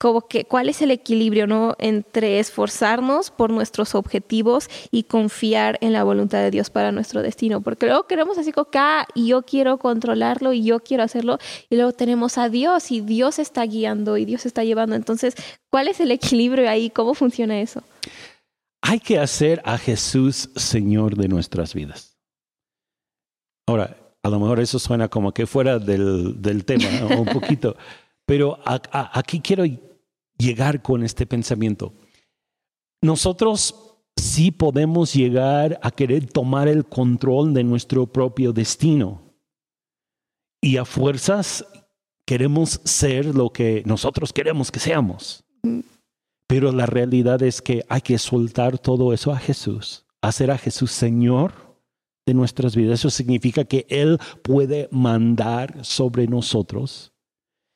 como 0.00 0.22
que 0.22 0.44
cuál 0.44 0.68
es 0.68 0.82
el 0.82 0.90
equilibrio, 0.90 1.46
¿no? 1.46 1.76
Entre 1.78 2.40
esforzarnos 2.40 3.30
por 3.30 3.50
nuestros 3.50 3.94
objetivos 3.94 4.68
y 4.90 5.04
confiar 5.04 5.78
en 5.80 5.92
la 5.92 6.02
voluntad 6.02 6.38
de 6.38 6.50
Dios 6.50 6.70
para 6.70 6.90
nuestro 6.90 7.22
destino, 7.22 7.60
porque 7.60 7.86
luego 7.86 8.08
queremos 8.08 8.38
así 8.38 8.50
como 8.50 8.68
acá 8.68 9.06
y 9.14 9.28
yo 9.28 9.42
quiero 9.42 9.78
controlarlo 9.78 10.52
y 10.52 10.64
yo 10.64 10.80
quiero 10.80 11.02
hacerlo 11.02 11.38
y 11.68 11.76
luego 11.76 11.92
tenemos 11.92 12.38
a 12.38 12.48
Dios 12.48 12.90
y 12.90 13.00
Dios 13.00 13.38
está 13.38 13.64
guiando 13.64 14.16
y 14.16 14.24
Dios 14.24 14.46
está 14.46 14.64
llevando. 14.64 14.96
Entonces, 14.96 15.34
¿cuál 15.70 15.88
es 15.88 16.00
el 16.00 16.10
equilibrio 16.10 16.68
ahí? 16.68 16.90
¿Cómo 16.90 17.14
funciona 17.14 17.60
eso? 17.60 17.82
hay 18.82 19.00
que 19.00 19.18
hacer 19.18 19.60
a 19.64 19.78
Jesús 19.78 20.50
Señor 20.56 21.16
de 21.16 21.28
nuestras 21.28 21.74
vidas. 21.74 22.18
Ahora, 23.66 23.96
a 24.22 24.28
lo 24.28 24.40
mejor 24.40 24.60
eso 24.60 24.78
suena 24.78 25.08
como 25.08 25.32
que 25.32 25.46
fuera 25.46 25.78
del, 25.78 26.40
del 26.40 26.64
tema 26.64 26.88
un 27.16 27.26
poquito, 27.26 27.76
pero 28.26 28.58
aquí 28.64 29.40
quiero 29.40 29.64
llegar 30.40 30.82
con 30.82 31.04
este 31.04 31.26
pensamiento. 31.26 31.92
Nosotros 33.02 33.74
sí 34.16 34.50
podemos 34.50 35.14
llegar 35.14 35.78
a 35.82 35.90
querer 35.90 36.26
tomar 36.26 36.68
el 36.68 36.84
control 36.84 37.54
de 37.54 37.64
nuestro 37.64 38.06
propio 38.06 38.52
destino 38.52 39.22
y 40.60 40.76
a 40.76 40.84
fuerzas 40.84 41.64
queremos 42.26 42.80
ser 42.84 43.34
lo 43.34 43.50
que 43.50 43.82
nosotros 43.86 44.32
queremos 44.32 44.70
que 44.70 44.80
seamos. 44.80 45.44
Pero 46.46 46.72
la 46.72 46.86
realidad 46.86 47.42
es 47.42 47.62
que 47.62 47.84
hay 47.88 48.00
que 48.00 48.18
soltar 48.18 48.78
todo 48.78 49.12
eso 49.12 49.32
a 49.32 49.38
Jesús, 49.38 50.04
hacer 50.20 50.50
a 50.50 50.58
Jesús 50.58 50.90
Señor 50.90 51.54
de 52.26 52.34
nuestras 52.34 52.76
vidas. 52.76 53.00
Eso 53.00 53.10
significa 53.10 53.64
que 53.64 53.86
Él 53.88 54.18
puede 54.42 54.88
mandar 54.90 55.84
sobre 55.84 56.26
nosotros 56.26 57.12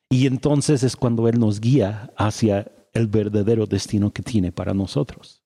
y 0.09 0.27
entonces 0.27 0.83
es 0.83 0.95
cuando 0.95 1.27
Él 1.27 1.39
nos 1.39 1.59
guía 1.59 2.11
hacia 2.17 2.71
el 2.93 3.07
verdadero 3.07 3.65
destino 3.65 4.11
que 4.11 4.23
tiene 4.23 4.51
para 4.51 4.73
nosotros. 4.73 5.43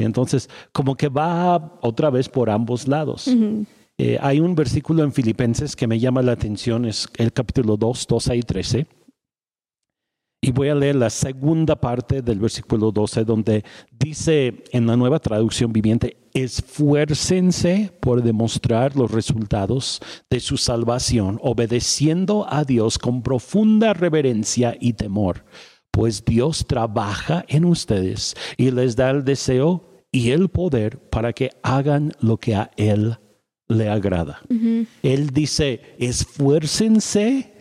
Entonces, 0.00 0.48
como 0.72 0.96
que 0.96 1.08
va 1.08 1.78
otra 1.82 2.10
vez 2.10 2.28
por 2.28 2.50
ambos 2.50 2.86
lados. 2.86 3.28
Eh, 3.98 4.18
hay 4.20 4.38
un 4.38 4.54
versículo 4.54 5.02
en 5.02 5.12
Filipenses 5.12 5.74
que 5.74 5.88
me 5.88 5.98
llama 5.98 6.22
la 6.22 6.32
atención, 6.32 6.84
es 6.84 7.08
el 7.16 7.32
capítulo 7.32 7.76
2, 7.76 8.06
12 8.06 8.36
y 8.36 8.42
13 8.42 8.86
y 10.40 10.52
voy 10.52 10.68
a 10.68 10.74
leer 10.74 10.94
la 10.94 11.10
segunda 11.10 11.76
parte 11.76 12.22
del 12.22 12.38
versículo 12.38 12.92
12, 12.92 13.24
donde 13.24 13.64
dice 13.90 14.62
en 14.70 14.86
la 14.86 14.96
nueva 14.96 15.18
traducción 15.18 15.72
viviente, 15.72 16.16
esfuércense 16.32 17.90
por 18.00 18.22
demostrar 18.22 18.96
los 18.96 19.10
resultados 19.10 20.00
de 20.30 20.38
su 20.38 20.56
salvación, 20.56 21.40
obedeciendo 21.42 22.46
a 22.48 22.64
Dios 22.64 22.98
con 22.98 23.22
profunda 23.22 23.94
reverencia 23.94 24.76
y 24.78 24.92
temor, 24.92 25.44
pues 25.90 26.24
Dios 26.24 26.66
trabaja 26.68 27.44
en 27.48 27.64
ustedes 27.64 28.36
y 28.56 28.70
les 28.70 28.94
da 28.94 29.10
el 29.10 29.24
deseo 29.24 30.04
y 30.12 30.30
el 30.30 30.48
poder 30.48 30.98
para 31.10 31.32
que 31.32 31.50
hagan 31.62 32.12
lo 32.20 32.36
que 32.36 32.54
a 32.54 32.70
Él 32.76 33.18
le 33.66 33.88
agrada. 33.88 34.40
Él 35.02 35.30
dice, 35.30 35.80
esfuércense 35.98 37.57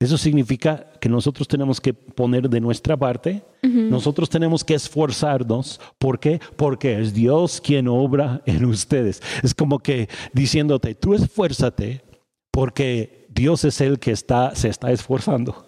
eso 0.00 0.18
significa 0.18 0.86
que 1.00 1.08
nosotros 1.08 1.48
tenemos 1.48 1.80
que 1.80 1.94
poner 1.94 2.48
de 2.50 2.60
nuestra 2.60 2.96
parte, 2.96 3.42
nosotros 3.62 4.28
tenemos 4.28 4.62
que 4.62 4.74
esforzarnos. 4.74 5.80
¿Por 5.98 6.18
qué? 6.18 6.40
Porque 6.56 7.00
es 7.00 7.14
Dios 7.14 7.60
quien 7.60 7.88
obra 7.88 8.42
en 8.44 8.64
ustedes. 8.66 9.22
Es 9.42 9.54
como 9.54 9.78
que 9.78 10.08
diciéndote, 10.32 10.94
tú 10.94 11.14
esfuérzate 11.14 12.02
porque 12.50 13.26
Dios 13.30 13.64
es 13.64 13.80
el 13.80 13.98
que 13.98 14.10
está, 14.10 14.54
se 14.54 14.68
está 14.68 14.92
esforzando. 14.92 15.66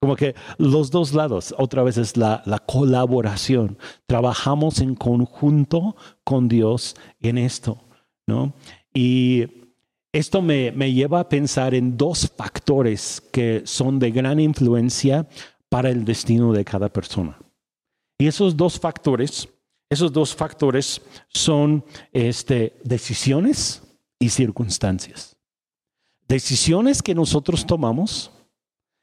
Como 0.00 0.14
que 0.14 0.36
los 0.58 0.92
dos 0.92 1.12
lados, 1.12 1.54
otra 1.58 1.82
vez 1.82 1.96
es 1.96 2.16
la, 2.16 2.42
la 2.46 2.60
colaboración. 2.60 3.78
Trabajamos 4.06 4.80
en 4.80 4.94
conjunto 4.94 5.96
con 6.22 6.48
Dios 6.48 6.94
en 7.20 7.36
esto, 7.38 7.82
¿no? 8.26 8.54
Y 8.94 9.67
esto 10.12 10.42
me, 10.42 10.72
me 10.72 10.92
lleva 10.92 11.20
a 11.20 11.28
pensar 11.28 11.74
en 11.74 11.96
dos 11.96 12.32
factores 12.36 13.22
que 13.32 13.62
son 13.64 13.98
de 13.98 14.10
gran 14.10 14.40
influencia 14.40 15.28
para 15.68 15.90
el 15.90 16.04
destino 16.04 16.52
de 16.52 16.64
cada 16.64 16.88
persona. 16.88 17.38
Y 18.18 18.26
esos 18.26 18.56
dos 18.56 18.80
factores, 18.80 19.48
esos 19.90 20.12
dos 20.12 20.34
factores 20.34 21.00
son 21.28 21.84
este, 22.12 22.76
decisiones 22.82 23.82
y 24.18 24.30
circunstancias. 24.30 25.36
Decisiones 26.26 27.02
que 27.02 27.14
nosotros 27.14 27.66
tomamos 27.66 28.32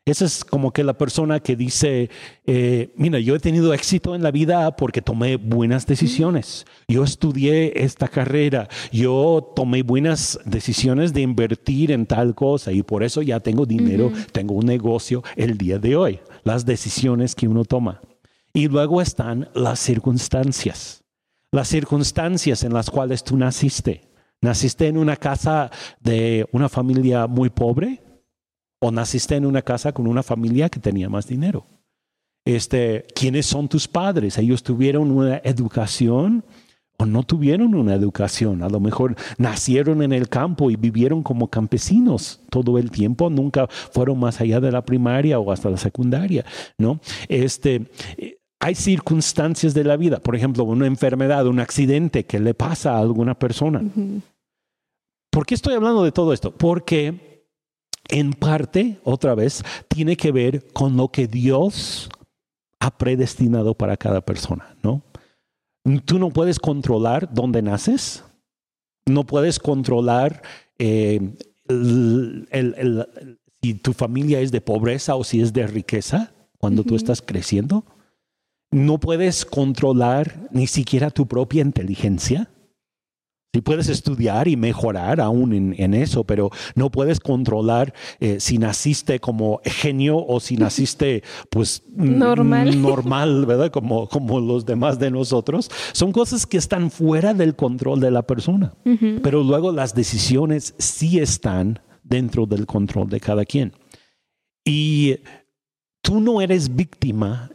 esa 0.06 0.26
es 0.26 0.46
como 0.46 0.72
que 0.72 0.84
la 0.84 0.94
persona 0.94 1.40
que 1.40 1.56
dice, 1.56 2.12
eh, 2.46 2.94
mira, 2.96 3.18
yo 3.20 3.36
he 3.36 3.40
tenido 3.40 3.74
éxito 3.74 4.14
en 4.14 4.22
la 4.22 4.30
vida 4.30 4.76
porque 4.76 5.02
tomé 5.02 5.38
buenas 5.38 5.88
decisiones. 5.88 6.68
Yo 6.88 7.04
estudié 7.04 7.84
esta 7.84 8.08
carrera, 8.08 8.68
yo 8.92 9.52
tomé 9.56 9.82
buenas 9.82 10.38
decisiones 10.46 11.12
de 11.12 11.22
invertir 11.22 11.92
en 11.92 12.06
tal 12.06 12.36
cosa 12.36 12.72
y 12.72 12.84
por 12.84 13.02
eso 13.02 13.24
ya 13.24 13.40
tengo 13.40 13.66
dinero, 13.66 14.12
tengo 14.32 14.54
un 14.54 14.68
negocio 14.68 15.24
el 15.36 15.58
día 15.58 15.80
de 15.80 15.96
hoy. 15.96 16.20
Las 16.44 16.68
decisiones 16.68 17.34
que 17.34 17.48
uno 17.48 17.66
toma. 17.66 18.00
Y 18.54 18.68
luego 18.68 19.02
están 19.02 19.50
las 19.56 19.80
circunstancias. 19.80 21.04
Las 21.52 21.68
circunstancias 21.68 22.64
en 22.64 22.76
las 22.76 22.92
cuales 22.92 23.24
tú 23.24 23.38
naciste. 23.38 24.12
Naciste 24.40 24.88
en 24.88 25.00
una 25.00 25.16
casa 25.16 25.72
de 26.00 26.48
una 26.52 26.70
familia 26.70 27.26
muy 27.26 27.50
pobre 27.50 28.05
o 28.80 28.92
naciste 28.92 29.36
en 29.36 29.46
una 29.46 29.62
casa 29.62 29.92
con 29.92 30.08
una 30.08 30.24
familia 30.24 30.70
que 30.70 30.80
tenía 30.80 31.10
más 31.10 31.28
dinero. 31.28 31.66
Este, 32.46 33.06
¿Quiénes 33.16 33.46
son 33.48 33.68
tus 33.68 33.88
padres? 33.88 34.38
Ellos 34.38 34.62
tuvieron 34.62 35.10
una 35.12 35.38
educación 35.44 36.44
o 36.98 37.06
no 37.06 37.24
tuvieron 37.24 37.76
una 37.76 37.94
educación. 37.94 38.64
A 38.64 38.70
lo 38.70 38.80
mejor 38.80 39.16
nacieron 39.38 40.02
en 40.02 40.14
el 40.14 40.30
campo 40.30 40.72
y 40.72 40.76
vivieron 40.76 41.24
como 41.24 41.50
campesinos 41.50 42.42
todo 42.50 42.78
el 42.78 42.92
tiempo, 42.92 43.30
nunca 43.30 43.68
fueron 43.68 44.20
más 44.20 44.40
allá 44.40 44.60
de 44.60 44.72
la 44.72 44.86
primaria 44.86 45.40
o 45.40 45.52
hasta 45.52 45.70
la 45.70 45.78
secundaria, 45.78 46.46
¿no? 46.78 47.00
Este, 47.28 47.90
hay 48.60 48.76
circunstancias 48.76 49.74
de 49.74 49.84
la 49.84 49.98
vida, 49.98 50.20
por 50.20 50.36
ejemplo, 50.36 50.64
una 50.64 50.88
enfermedad, 50.88 51.48
un 51.48 51.60
accidente 51.60 52.26
que 52.26 52.40
le 52.40 52.54
pasa 52.54 52.94
a 52.94 53.00
alguna 53.00 53.38
persona. 53.38 53.82
¿Por 55.32 55.46
qué 55.46 55.56
estoy 55.56 55.74
hablando 55.74 56.04
de 56.04 56.12
todo 56.12 56.32
esto? 56.32 56.52
Porque 56.52 57.35
en 58.10 58.34
parte, 58.34 59.00
otra 59.04 59.36
vez, 59.36 59.64
tiene 59.88 60.16
que 60.16 60.32
ver 60.32 60.66
con 60.74 60.98
lo 60.98 61.10
que 61.10 61.28
Dios 61.28 62.10
ha 62.80 62.98
predestinado 62.98 63.74
para 63.74 63.98
cada 63.98 64.22
persona, 64.22 64.76
¿no? 64.84 65.02
Tú 66.06 66.20
no 66.20 66.30
puedes 66.30 66.60
controlar 66.60 67.34
dónde 67.34 67.62
naces, 67.62 68.24
no 69.06 69.26
puedes 69.26 69.60
controlar 69.60 70.42
eh, 70.80 71.36
si 73.62 73.74
tu 73.76 73.94
familia 73.94 74.40
es 74.40 74.52
de 74.52 74.62
pobreza 74.62 75.16
o 75.16 75.24
si 75.24 75.42
es 75.42 75.54
de 75.54 75.68
riqueza 75.68 76.34
cuando 76.58 76.84
tú 76.84 76.96
estás 76.96 77.22
creciendo. 77.22 77.86
No 78.72 79.00
puedes 79.00 79.46
controlar 79.46 80.50
ni 80.52 80.68
siquiera 80.68 81.12
tu 81.12 81.28
propia 81.28 81.62
inteligencia. 81.62 82.50
Si 83.56 83.62
puedes 83.62 83.88
estudiar 83.88 84.50
y 84.50 84.58
mejorar 84.58 85.22
aún 85.22 85.74
en, 85.78 85.94
eso, 85.94 86.26
pero 86.26 86.50
no 86.76 86.92
puedes 86.92 87.22
controlar 87.22 87.94
eh, 88.20 88.42
si 88.42 88.58
naciste 88.58 89.22
como 89.22 89.62
genio 89.64 90.18
o 90.18 90.42
si 90.42 90.58
naciste 90.58 91.24
pues 91.50 91.82
normal, 91.96 92.82
normal 92.82 93.46
¿verdad? 93.46 93.72
Como, 93.72 94.10
como 94.10 94.42
los 94.42 94.66
demás 94.66 95.00
de 95.00 95.10
nosotros. 95.10 95.72
Son 95.94 96.12
cosas 96.12 96.46
que 96.46 96.58
están 96.58 96.92
fuera 96.92 97.34
del 97.34 97.56
control 97.56 98.02
de 98.02 98.12
la 98.12 98.24
persona, 98.24 98.74
pero 99.24 99.42
luego 99.42 99.72
las 99.72 99.96
decisiones 99.96 100.76
sí 100.78 101.20
están 101.20 101.80
dentro 102.04 102.48
del 102.48 102.66
control 102.66 103.08
de 103.08 103.22
cada 103.22 103.46
quien. 103.46 103.72
Y 104.66 105.16
tú 106.06 106.22
no 106.22 106.40
eres 106.40 106.74
víctima, 106.76 107.50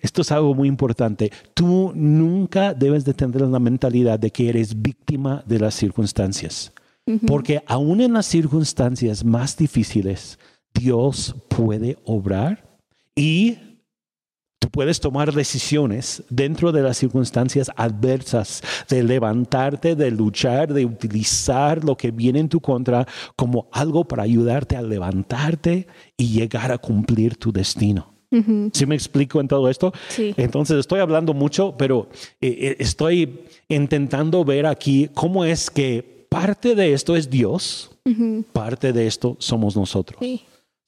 esto 0.00 0.22
es 0.22 0.32
algo 0.32 0.54
muy 0.54 0.68
importante, 0.68 1.30
tú 1.52 1.92
nunca 1.94 2.72
debes 2.72 3.04
de 3.04 3.12
tener 3.12 3.42
la 3.42 3.58
mentalidad 3.58 4.18
de 4.18 4.30
que 4.30 4.48
eres 4.48 4.80
víctima 4.80 5.44
de 5.46 5.58
las 5.58 5.74
circunstancias, 5.74 6.72
porque 7.26 7.62
aún 7.66 8.00
en 8.00 8.14
las 8.14 8.24
circunstancias 8.24 9.22
más 9.22 9.54
difíciles, 9.54 10.38
Dios 10.72 11.34
puede 11.48 11.98
obrar 12.06 12.78
y 13.14 13.58
puedes 14.70 15.00
tomar 15.00 15.32
decisiones 15.32 16.22
dentro 16.28 16.72
de 16.72 16.82
las 16.82 16.96
circunstancias 16.96 17.70
adversas, 17.76 18.62
de 18.88 19.02
levantarte, 19.02 19.96
de 19.96 20.10
luchar, 20.10 20.72
de 20.72 20.84
utilizar 20.84 21.84
lo 21.84 21.96
que 21.96 22.10
viene 22.10 22.40
en 22.40 22.48
tu 22.48 22.60
contra 22.60 23.06
como 23.36 23.68
algo 23.72 24.04
para 24.04 24.22
ayudarte 24.22 24.76
a 24.76 24.82
levantarte 24.82 25.86
y 26.16 26.28
llegar 26.28 26.72
a 26.72 26.78
cumplir 26.78 27.36
tu 27.36 27.52
destino. 27.52 28.14
¿Sí 28.72 28.86
me 28.86 28.94
explico 28.94 29.40
en 29.40 29.48
todo 29.48 29.68
esto? 29.68 29.92
Sí. 30.08 30.32
Entonces 30.36 30.78
estoy 30.78 31.00
hablando 31.00 31.34
mucho, 31.34 31.74
pero 31.76 32.08
eh, 32.40 32.56
eh, 32.60 32.76
estoy 32.78 33.40
intentando 33.68 34.44
ver 34.44 34.66
aquí 34.66 35.10
cómo 35.14 35.44
es 35.44 35.68
que 35.68 36.26
parte 36.28 36.76
de 36.76 36.92
esto 36.92 37.16
es 37.16 37.28
Dios, 37.28 37.90
parte 38.52 38.92
de 38.92 39.08
esto 39.08 39.36
somos 39.40 39.76
nosotros. 39.76 40.18
Sí. 40.22 40.42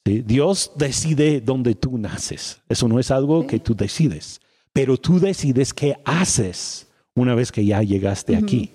Dios 0.04 0.72
decide 0.76 1.40
dónde 1.40 1.74
tú 1.74 1.96
naces. 1.98 2.60
Eso 2.68 2.88
no 2.88 2.98
es 2.98 3.10
algo 3.10 3.46
que 3.46 3.60
tú 3.60 3.74
decides, 3.74 4.40
pero 4.72 4.96
tú 4.96 5.20
decides 5.20 5.72
qué 5.72 5.96
haces 6.04 6.88
una 7.14 7.34
vez 7.34 7.52
que 7.52 7.64
ya 7.64 7.82
llegaste 7.82 8.36
aquí. 8.36 8.72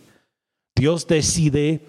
Dios 0.76 1.08
decide 1.08 1.82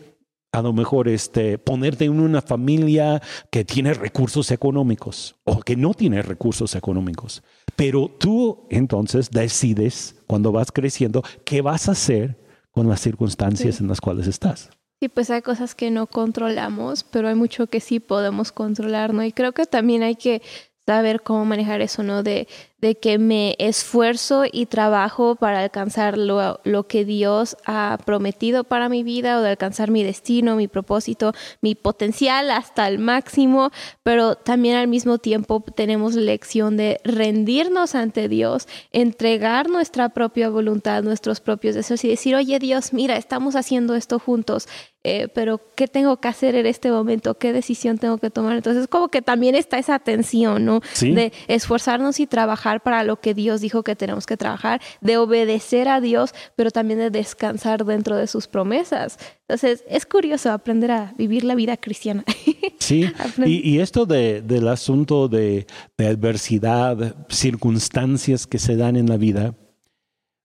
a 0.50 0.62
lo 0.62 0.72
mejor 0.72 1.08
este, 1.08 1.58
ponerte 1.58 2.06
en 2.06 2.18
una 2.18 2.40
familia 2.40 3.22
que 3.50 3.64
tiene 3.64 3.92
recursos 3.94 4.50
económicos 4.50 5.36
o 5.44 5.60
que 5.60 5.76
no 5.76 5.92
tiene 5.92 6.22
recursos 6.22 6.74
económicos. 6.74 7.42
Pero 7.76 8.08
tú 8.18 8.66
entonces 8.70 9.30
decides 9.30 10.16
cuando 10.26 10.50
vas 10.50 10.72
creciendo 10.72 11.22
qué 11.44 11.60
vas 11.60 11.88
a 11.88 11.92
hacer 11.92 12.38
con 12.70 12.88
las 12.88 13.00
circunstancias 13.00 13.80
en 13.80 13.88
las 13.88 14.00
cuales 14.00 14.26
estás. 14.26 14.70
Sí, 15.00 15.08
pues 15.08 15.30
hay 15.30 15.42
cosas 15.42 15.76
que 15.76 15.90
no 15.92 16.08
controlamos, 16.08 17.04
pero 17.04 17.28
hay 17.28 17.36
mucho 17.36 17.68
que 17.68 17.78
sí 17.80 18.00
podemos 18.00 18.50
controlar, 18.50 19.14
¿no? 19.14 19.22
Y 19.24 19.32
creo 19.32 19.52
que 19.52 19.64
también 19.64 20.02
hay 20.02 20.16
que 20.16 20.42
saber 20.86 21.22
cómo 21.22 21.44
manejar 21.44 21.80
eso, 21.82 22.02
¿no? 22.02 22.24
De, 22.24 22.48
de 22.80 22.94
que 22.94 23.18
me 23.18 23.56
esfuerzo 23.58 24.44
y 24.50 24.66
trabajo 24.66 25.34
para 25.34 25.60
alcanzar 25.60 26.16
lo, 26.16 26.60
lo, 26.62 26.86
que 26.86 27.04
Dios 27.04 27.56
ha 27.66 27.98
prometido 28.04 28.62
para 28.62 28.88
mi 28.88 29.02
vida 29.02 29.38
o 29.38 29.42
de 29.42 29.50
alcanzar 29.50 29.90
mi 29.90 30.04
destino, 30.04 30.54
mi 30.54 30.68
propósito, 30.68 31.32
mi 31.60 31.74
potencial 31.74 32.50
hasta 32.52 32.86
el 32.86 33.00
máximo, 33.00 33.72
pero 34.04 34.36
también 34.36 34.76
al 34.76 34.86
mismo 34.86 35.18
tiempo 35.18 35.64
tenemos 35.74 36.14
lección 36.14 36.76
de 36.76 37.00
rendirnos 37.02 37.96
ante 37.96 38.28
Dios, 38.28 38.68
entregar 38.92 39.68
nuestra 39.68 40.10
propia 40.10 40.48
voluntad, 40.48 41.02
nuestros 41.02 41.40
propios 41.40 41.74
deseos 41.74 42.04
y 42.04 42.08
decir, 42.08 42.36
oye 42.36 42.60
Dios, 42.60 42.92
mira, 42.92 43.16
estamos 43.16 43.56
haciendo 43.56 43.96
esto 43.96 44.20
juntos, 44.20 44.68
eh, 45.04 45.28
pero 45.32 45.60
¿qué 45.74 45.88
tengo 45.88 46.18
que 46.18 46.28
hacer 46.28 46.54
en 46.54 46.66
este 46.66 46.90
momento? 46.90 47.38
¿Qué 47.38 47.52
decisión 47.52 47.98
tengo 47.98 48.18
que 48.18 48.30
tomar? 48.30 48.56
Entonces, 48.56 48.88
como 48.88 49.08
que 49.08 49.22
también 49.22 49.54
está 49.54 49.78
esa 49.78 49.98
tensión, 50.00 50.64
¿no? 50.64 50.80
De 51.00 51.32
esforzarnos 51.46 52.20
y 52.20 52.26
trabajar 52.26 52.67
para 52.82 53.04
lo 53.04 53.20
que 53.20 53.34
Dios 53.34 53.60
dijo 53.60 53.82
que 53.82 53.96
tenemos 53.96 54.26
que 54.26 54.36
trabajar, 54.36 54.80
de 55.00 55.16
obedecer 55.16 55.88
a 55.88 56.00
Dios, 56.00 56.34
pero 56.56 56.70
también 56.70 56.98
de 56.98 57.10
descansar 57.10 57.84
dentro 57.84 58.16
de 58.16 58.26
sus 58.26 58.46
promesas. 58.46 59.18
Entonces, 59.48 59.84
es 59.88 60.04
curioso 60.04 60.52
aprender 60.52 60.90
a 60.90 61.14
vivir 61.16 61.44
la 61.44 61.54
vida 61.54 61.76
cristiana. 61.76 62.24
Sí, 62.80 63.04
y, 63.44 63.80
esto 63.80 64.06
del 64.06 64.68
asunto 64.68 65.28
de, 65.28 65.66
adversidad, 65.98 67.26
circunstancias 67.28 68.46
que 68.46 68.58
se 68.58 68.76
dan 68.76 68.96
en 68.96 69.08
la 69.08 69.18
vida, 69.18 69.54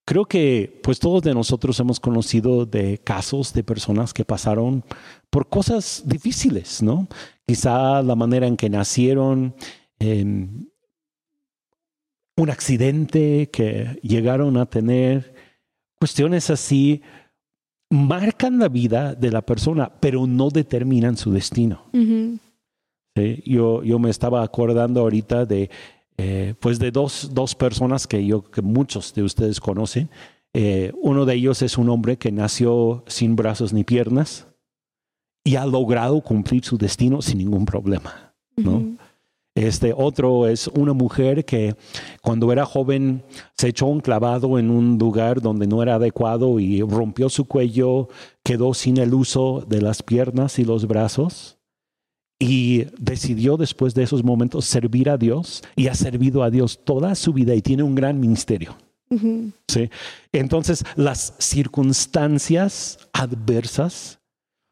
creo 0.05 0.25
que 0.25 0.81
pues 0.83 0.99
todos 0.99 1.21
de 1.21 1.33
nosotros 1.33 1.79
hemos 1.79 2.01
conocido 2.01 2.65
de 2.65 2.97
casos 2.97 3.53
de 3.53 3.63
personas 3.63 4.13
que 4.13 4.25
pasaron 4.25 4.83
por 5.29 5.47
cosas 5.47 6.03
difíciles, 6.05 6.81
¿no? 6.81 7.07
Quizá 7.47 8.01
la 8.01 8.15
manera 8.15 8.47
en 8.47 8.57
que 8.57 8.69
nacieron, 8.69 9.55
un 12.37 12.49
accidente 12.49 13.49
que 13.51 13.99
llegaron 14.01 14.57
a 14.57 14.65
tener, 14.65 15.33
cuestiones 15.99 16.49
así, 16.49 17.01
marcan 17.89 18.59
la 18.59 18.69
vida 18.69 19.13
de 19.13 19.31
la 19.31 19.41
persona, 19.41 19.91
pero 19.99 20.25
no 20.25 20.49
determinan 20.49 21.15
su 21.15 21.31
destino. 21.31 21.85
yo, 23.45 23.83
yo 23.83 23.99
me 23.99 24.09
estaba 24.09 24.43
acordando 24.43 25.01
ahorita 25.01 25.45
de, 25.45 25.69
eh, 26.17 26.55
pues 26.59 26.79
de 26.79 26.91
dos, 26.91 27.29
dos, 27.33 27.53
personas 27.53 28.07
que 28.07 28.25
yo, 28.25 28.43
que 28.43 28.61
muchos 28.61 29.13
de 29.13 29.23
ustedes 29.23 29.59
conocen. 29.59 30.09
Eh, 30.53 30.91
uno 31.01 31.25
de 31.25 31.35
ellos 31.35 31.61
es 31.61 31.77
un 31.77 31.89
hombre 31.89 32.17
que 32.17 32.31
nació 32.31 33.03
sin 33.07 33.35
brazos 33.35 33.73
ni 33.73 33.83
piernas 33.83 34.47
y 35.43 35.55
ha 35.55 35.65
logrado 35.65 36.21
cumplir 36.21 36.63
su 36.63 36.77
destino 36.77 37.21
sin 37.21 37.39
ningún 37.39 37.65
problema, 37.65 38.33
¿no? 38.55 38.95
Este 39.55 39.93
otro 39.95 40.47
es 40.47 40.67
una 40.67 40.93
mujer 40.93 41.45
que 41.45 41.75
cuando 42.23 42.51
era 42.51 42.65
joven 42.65 43.23
se 43.55 43.67
echó 43.67 43.85
un 43.85 43.99
clavado 43.99 44.57
en 44.57 44.71
un 44.71 44.97
lugar 44.97 45.41
donde 45.41 45.67
no 45.67 45.83
era 45.83 45.95
adecuado 45.95 46.59
y 46.59 46.81
rompió 46.81 47.29
su 47.29 47.45
cuello, 47.45 48.09
quedó 48.43 48.73
sin 48.73 48.97
el 48.97 49.13
uso 49.13 49.63
de 49.67 49.81
las 49.81 50.01
piernas 50.01 50.57
y 50.57 50.65
los 50.65 50.87
brazos 50.87 51.59
y 52.39 52.85
decidió 52.97 53.55
después 53.55 53.93
de 53.93 54.03
esos 54.03 54.23
momentos 54.23 54.65
servir 54.65 55.07
a 55.09 55.17
Dios 55.17 55.61
y 55.75 55.87
ha 55.87 55.93
servido 55.93 56.41
a 56.41 56.49
Dios 56.49 56.79
toda 56.83 57.13
su 57.13 57.31
vida 57.31 57.53
y 57.53 57.61
tiene 57.61 57.83
un 57.83 57.93
gran 57.93 58.19
ministerio. 58.19 58.75
¿Sí? 59.67 59.91
Entonces, 60.31 60.83
las 60.95 61.35
circunstancias 61.37 62.97
adversas 63.13 64.19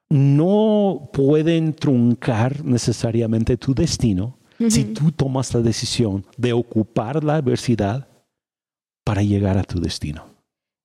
no 0.09 1.11
pueden 1.13 1.73
truncar 1.75 2.65
necesariamente 2.65 3.55
tu 3.55 3.75
destino 3.75 4.40
si 4.69 4.86
tú 4.86 5.12
tomas 5.12 5.54
la 5.54 5.62
decisión 5.62 6.26
de 6.38 6.54
ocupar 6.54 7.24
la 7.24 7.36
adversidad 7.36 8.08
para 9.04 9.24
llegar 9.24 9.58
a 9.58 9.63
tu 9.63 9.80
destino. 9.80 10.30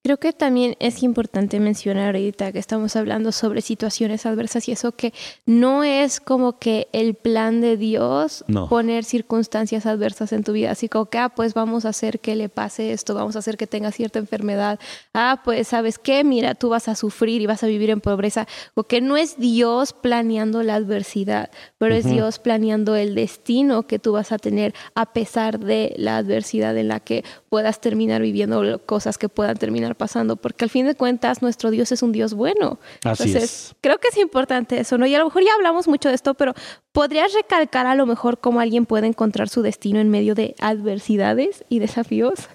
Creo 0.07 0.19
que 0.19 0.33
también 0.33 0.77
es 0.79 1.03
importante 1.03 1.59
mencionar 1.59 2.15
ahorita 2.15 2.53
que 2.53 2.61
estamos 2.61 2.95
hablando 2.95 3.33
sobre 3.33 3.61
situaciones 3.61 4.25
adversas 4.25 4.69
y 4.69 4.71
eso 4.71 4.93
que 4.93 5.13
no 5.47 5.83
es 5.83 6.21
como 6.21 6.61
que 6.61 6.87
el 6.93 7.15
plan 7.15 7.61
de 7.61 7.77
Dios 7.77 8.45
poner 8.69 9.03
circunstancias 9.03 9.85
adversas 9.85 10.33
en 10.33 10.45
tu 10.45 10.53
vida, 10.53 10.71
así 10.71 10.89
como 10.89 11.07
que, 11.07 11.19
ah, 11.19 11.31
pues 11.31 11.55
vamos 11.55 11.87
a 11.87 11.89
hacer 11.89 12.21
que 12.21 12.37
le 12.37 12.49
pase 12.49 12.93
esto, 12.93 13.17
vamos 13.17 13.35
a 13.35 13.41
hacer 13.41 13.57
que 13.57 13.67
tenga 13.67 13.91
cierta 13.91 14.21
enfermedad, 14.21 14.79
ah, 15.13 15.41
pues 15.45 15.67
sabes 15.67 15.99
qué, 15.99 16.23
mira, 16.23 16.55
tú 16.55 16.69
vas 16.69 16.87
a 16.87 16.95
sufrir 16.95 17.43
y 17.43 17.47
vas 17.47 17.65
a 17.65 17.67
vivir 17.67 17.91
en 17.91 18.01
pobreza, 18.01 18.47
o 18.75 18.85
que 18.85 19.01
no 19.01 19.17
es 19.17 19.41
Dios 19.41 19.93
planeando 19.93 20.63
la 20.63 20.77
adversidad, 20.77 21.51
pero 21.79 21.97
es 21.97 22.05
Dios 22.05 22.39
planeando 22.39 22.95
el 22.95 23.17
destino 23.17 23.89
que 23.89 23.99
tú 23.99 24.13
vas 24.13 24.31
a 24.31 24.39
tener 24.39 24.73
a 24.95 25.07
pesar 25.07 25.59
de 25.59 25.95
la 25.97 26.17
adversidad 26.17 26.77
en 26.77 26.87
la 26.87 27.01
que 27.01 27.25
puedas 27.49 27.81
terminar 27.81 28.23
viviendo 28.23 28.81
cosas 28.87 29.19
que 29.19 29.29
puedan 29.29 29.57
terminar 29.57 29.96
pasando, 29.97 30.37
porque 30.37 30.65
al 30.65 30.71
fin 30.71 30.87
de 30.87 30.95
cuentas 30.95 31.43
nuestro 31.43 31.71
Dios 31.71 31.91
es 31.93 32.03
un 32.03 32.13
Dios 32.13 32.35
bueno. 32.35 32.79
Así 33.05 33.25
Entonces, 33.25 33.75
creo 33.81 33.99
que 33.99 34.09
es 34.09 34.17
importante 34.17 34.79
eso, 34.79 34.99
¿no? 34.99 35.07
Y 35.07 35.15
a 35.15 35.19
lo 35.19 35.25
mejor 35.25 35.43
ya 35.45 35.55
hablamos 35.55 35.89
mucho 35.89 36.09
de 36.09 36.15
esto, 36.15 36.35
pero 36.35 36.55
¿podrías 36.93 37.33
recalcar 37.35 37.87
a 37.87 37.95
lo 37.95 38.07
mejor 38.07 38.39
cómo 38.39 38.61
alguien 38.61 38.87
puede 38.87 39.07
encontrar 39.07 39.49
su 39.49 39.63
destino 39.63 40.01
en 40.01 40.11
medio 40.11 40.35
de 40.35 40.55
adversidades 40.61 41.65
y 41.69 41.79
desafíos? 41.79 42.49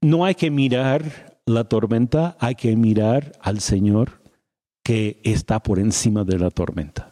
No 0.00 0.24
hay 0.24 0.34
que 0.34 0.50
mirar 0.50 1.38
la 1.44 1.64
tormenta, 1.64 2.36
hay 2.38 2.54
que 2.54 2.76
mirar 2.76 3.32
al 3.40 3.60
Señor 3.60 4.20
que 4.82 5.20
está 5.24 5.60
por 5.60 5.78
encima 5.78 6.24
de 6.24 6.38
la 6.38 6.50
tormenta. 6.50 7.08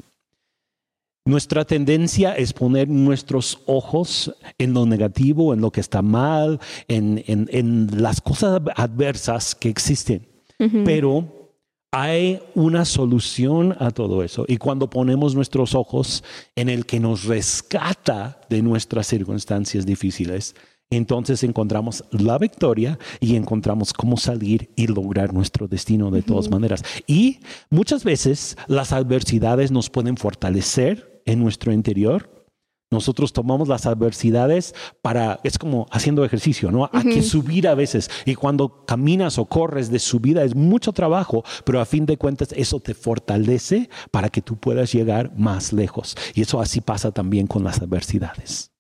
Nuestra 1.27 1.65
tendencia 1.65 2.35
es 2.35 2.53
poner 2.53 2.89
nuestros 2.89 3.59
ojos 3.67 4.33
en 4.59 4.73
lo 4.73 4.87
negativo, 4.87 5.53
en 5.53 5.61
lo 5.61 5.73
que 5.73 5.81
está 5.81 6.01
mal, 6.01 6.61
en, 6.87 7.89
las 8.01 8.21
cosas 8.21 8.63
adversas 8.77 9.57
que 9.57 9.69
existen. 9.69 10.29
Pero 10.85 11.51
hay 11.91 12.41
una 12.55 12.85
solución 12.85 13.75
a 13.81 13.91
todo 13.91 14.23
eso. 14.23 14.45
Y 14.47 14.57
cuando 14.57 14.89
ponemos 14.89 15.35
nuestros 15.35 15.75
ojos 15.75 16.23
en 16.55 16.69
el 16.69 16.87
que 16.87 17.01
nos 17.01 17.25
rescata 17.25 18.41
de 18.49 18.63
nuestras 18.63 19.09
circunstancias 19.09 19.85
difíciles, 19.85 20.55
entonces 20.91 21.43
encontramos 21.43 22.05
la 22.11 22.39
victoria 22.39 22.99
y 23.21 23.37
encontramos 23.37 23.93
cómo 23.93 24.17
salir 24.17 24.71
y 24.77 24.87
lograr 24.87 25.35
nuestro 25.35 25.69
destino 25.69 26.11
de 26.11 26.23
todas 26.23 26.51
maneras. 26.51 26.83
Y 27.07 27.41
muchas 27.71 28.05
veces 28.05 28.57
las 28.69 28.93
adversidades 28.93 29.71
nos 29.71 29.91
pueden 29.91 30.17
fortalecer 30.17 31.23
en 31.27 31.41
nuestro 31.41 31.73
interior, 31.73 32.37
nosotros 32.89 33.33
tomamos 33.33 33.67
las 33.67 33.85
adversidades 33.87 34.75
para, 35.03 35.41
es 35.43 35.59
como 35.59 35.87
haciendo 35.91 36.25
ejercicio, 36.25 36.71
¿no? 36.71 36.89
Hay 36.93 37.03
que 37.03 37.23
subir 37.23 37.67
a 37.67 37.75
veces. 37.75 38.09
Y 38.25 38.37
cuando 38.37 38.85
caminas 38.87 39.39
o 39.39 39.47
corres 39.47 39.91
de 39.91 39.99
subida 39.99 40.45
es 40.45 40.55
mucho 40.55 40.93
trabajo, 40.93 41.43
pero 41.65 41.81
a 41.81 41.85
fin 41.85 42.07
de 42.07 42.17
cuentas 42.17 42.51
eso 42.57 42.79
te 42.79 42.95
fortalece 42.95 43.91
para 44.13 44.29
que 44.29 44.41
tú 44.41 44.57
puedas 44.57 44.93
llegar 44.93 45.37
más 45.37 45.73
lejos. 45.73 46.17
Y 46.35 46.43
eso 46.43 46.61
así 46.61 46.81
pasa 46.81 47.11
también 47.11 47.49
con 47.49 47.65
las 47.65 47.83
adversidades. 47.83 48.76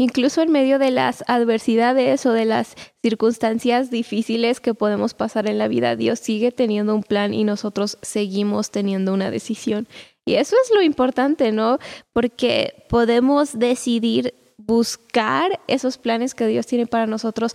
Incluso 0.00 0.40
en 0.40 0.50
medio 0.50 0.78
de 0.78 0.90
las 0.90 1.22
adversidades 1.26 2.24
o 2.24 2.32
de 2.32 2.46
las 2.46 2.74
circunstancias 3.02 3.90
difíciles 3.90 4.58
que 4.58 4.72
podemos 4.72 5.12
pasar 5.12 5.46
en 5.46 5.58
la 5.58 5.68
vida, 5.68 5.94
Dios 5.94 6.20
sigue 6.20 6.52
teniendo 6.52 6.94
un 6.94 7.02
plan 7.02 7.34
y 7.34 7.44
nosotros 7.44 7.98
seguimos 8.00 8.70
teniendo 8.70 9.12
una 9.12 9.30
decisión. 9.30 9.86
Y 10.24 10.36
eso 10.36 10.56
es 10.64 10.74
lo 10.74 10.80
importante, 10.80 11.52
¿no? 11.52 11.78
Porque 12.14 12.86
podemos 12.88 13.58
decidir 13.58 14.32
buscar 14.56 15.60
esos 15.66 15.98
planes 15.98 16.34
que 16.34 16.46
Dios 16.46 16.66
tiene 16.66 16.86
para 16.86 17.06
nosotros, 17.06 17.52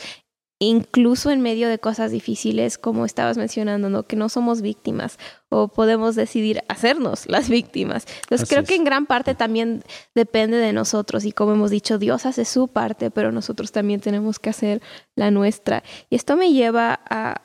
incluso 0.66 1.32
en 1.32 1.42
medio 1.42 1.70
de 1.70 1.80
cosas 1.80 2.12
difíciles, 2.12 2.78
como 2.78 3.06
estabas 3.06 3.38
mencionando, 3.38 3.90
¿no? 3.90 4.04
Que 4.04 4.16
no 4.16 4.30
somos 4.30 4.62
víctimas 4.62 5.18
o 5.50 5.68
podemos 5.68 6.16
decidir 6.16 6.64
hacernos 6.68 7.28
las 7.28 7.50
víctimas. 7.50 8.06
Entonces 8.24 8.50
creo 8.50 8.64
que 8.64 8.76
en 8.76 8.84
gran 8.84 9.06
parte 9.06 9.36
también 9.36 9.84
depende 10.14 10.58
de 10.58 10.74
nosotros 10.74 11.26
y 11.26 11.32
como 11.32 11.54
hemos 11.54 11.72
dicho, 11.72 11.98
Dios 11.98 12.26
hace 12.26 12.46
su 12.46 12.68
parte, 12.68 13.12
pero 13.12 13.32
nosotros 13.32 13.72
también 13.72 14.02
tenemos 14.02 14.40
que 14.40 14.50
hacer 14.50 14.82
la 15.16 15.32
nuestra. 15.32 15.84
Y 16.10 16.16
esto 16.16 16.36
me 16.36 16.52
lleva 16.52 17.00
a, 17.10 17.42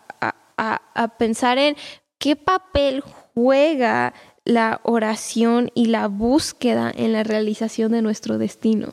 a, 0.57 0.83
a 0.95 1.09
pensar 1.19 1.59
en 1.59 1.77
qué 2.19 2.37
papel 2.37 3.03
juega 3.35 4.15
la 4.45 4.81
oración 4.83 5.71
y 5.75 5.87
la 5.87 6.09
búsqueda 6.09 6.93
en 6.95 7.13
la 7.13 7.23
realización 7.23 7.93
de 7.93 8.03
nuestro 8.03 8.39
destino. 8.39 8.93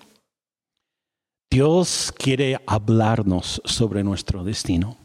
Dios 1.50 2.14
quiere 2.18 2.60
hablarnos 2.66 3.62
sobre 3.66 4.04
nuestro 4.04 4.44
destino. 4.44 4.98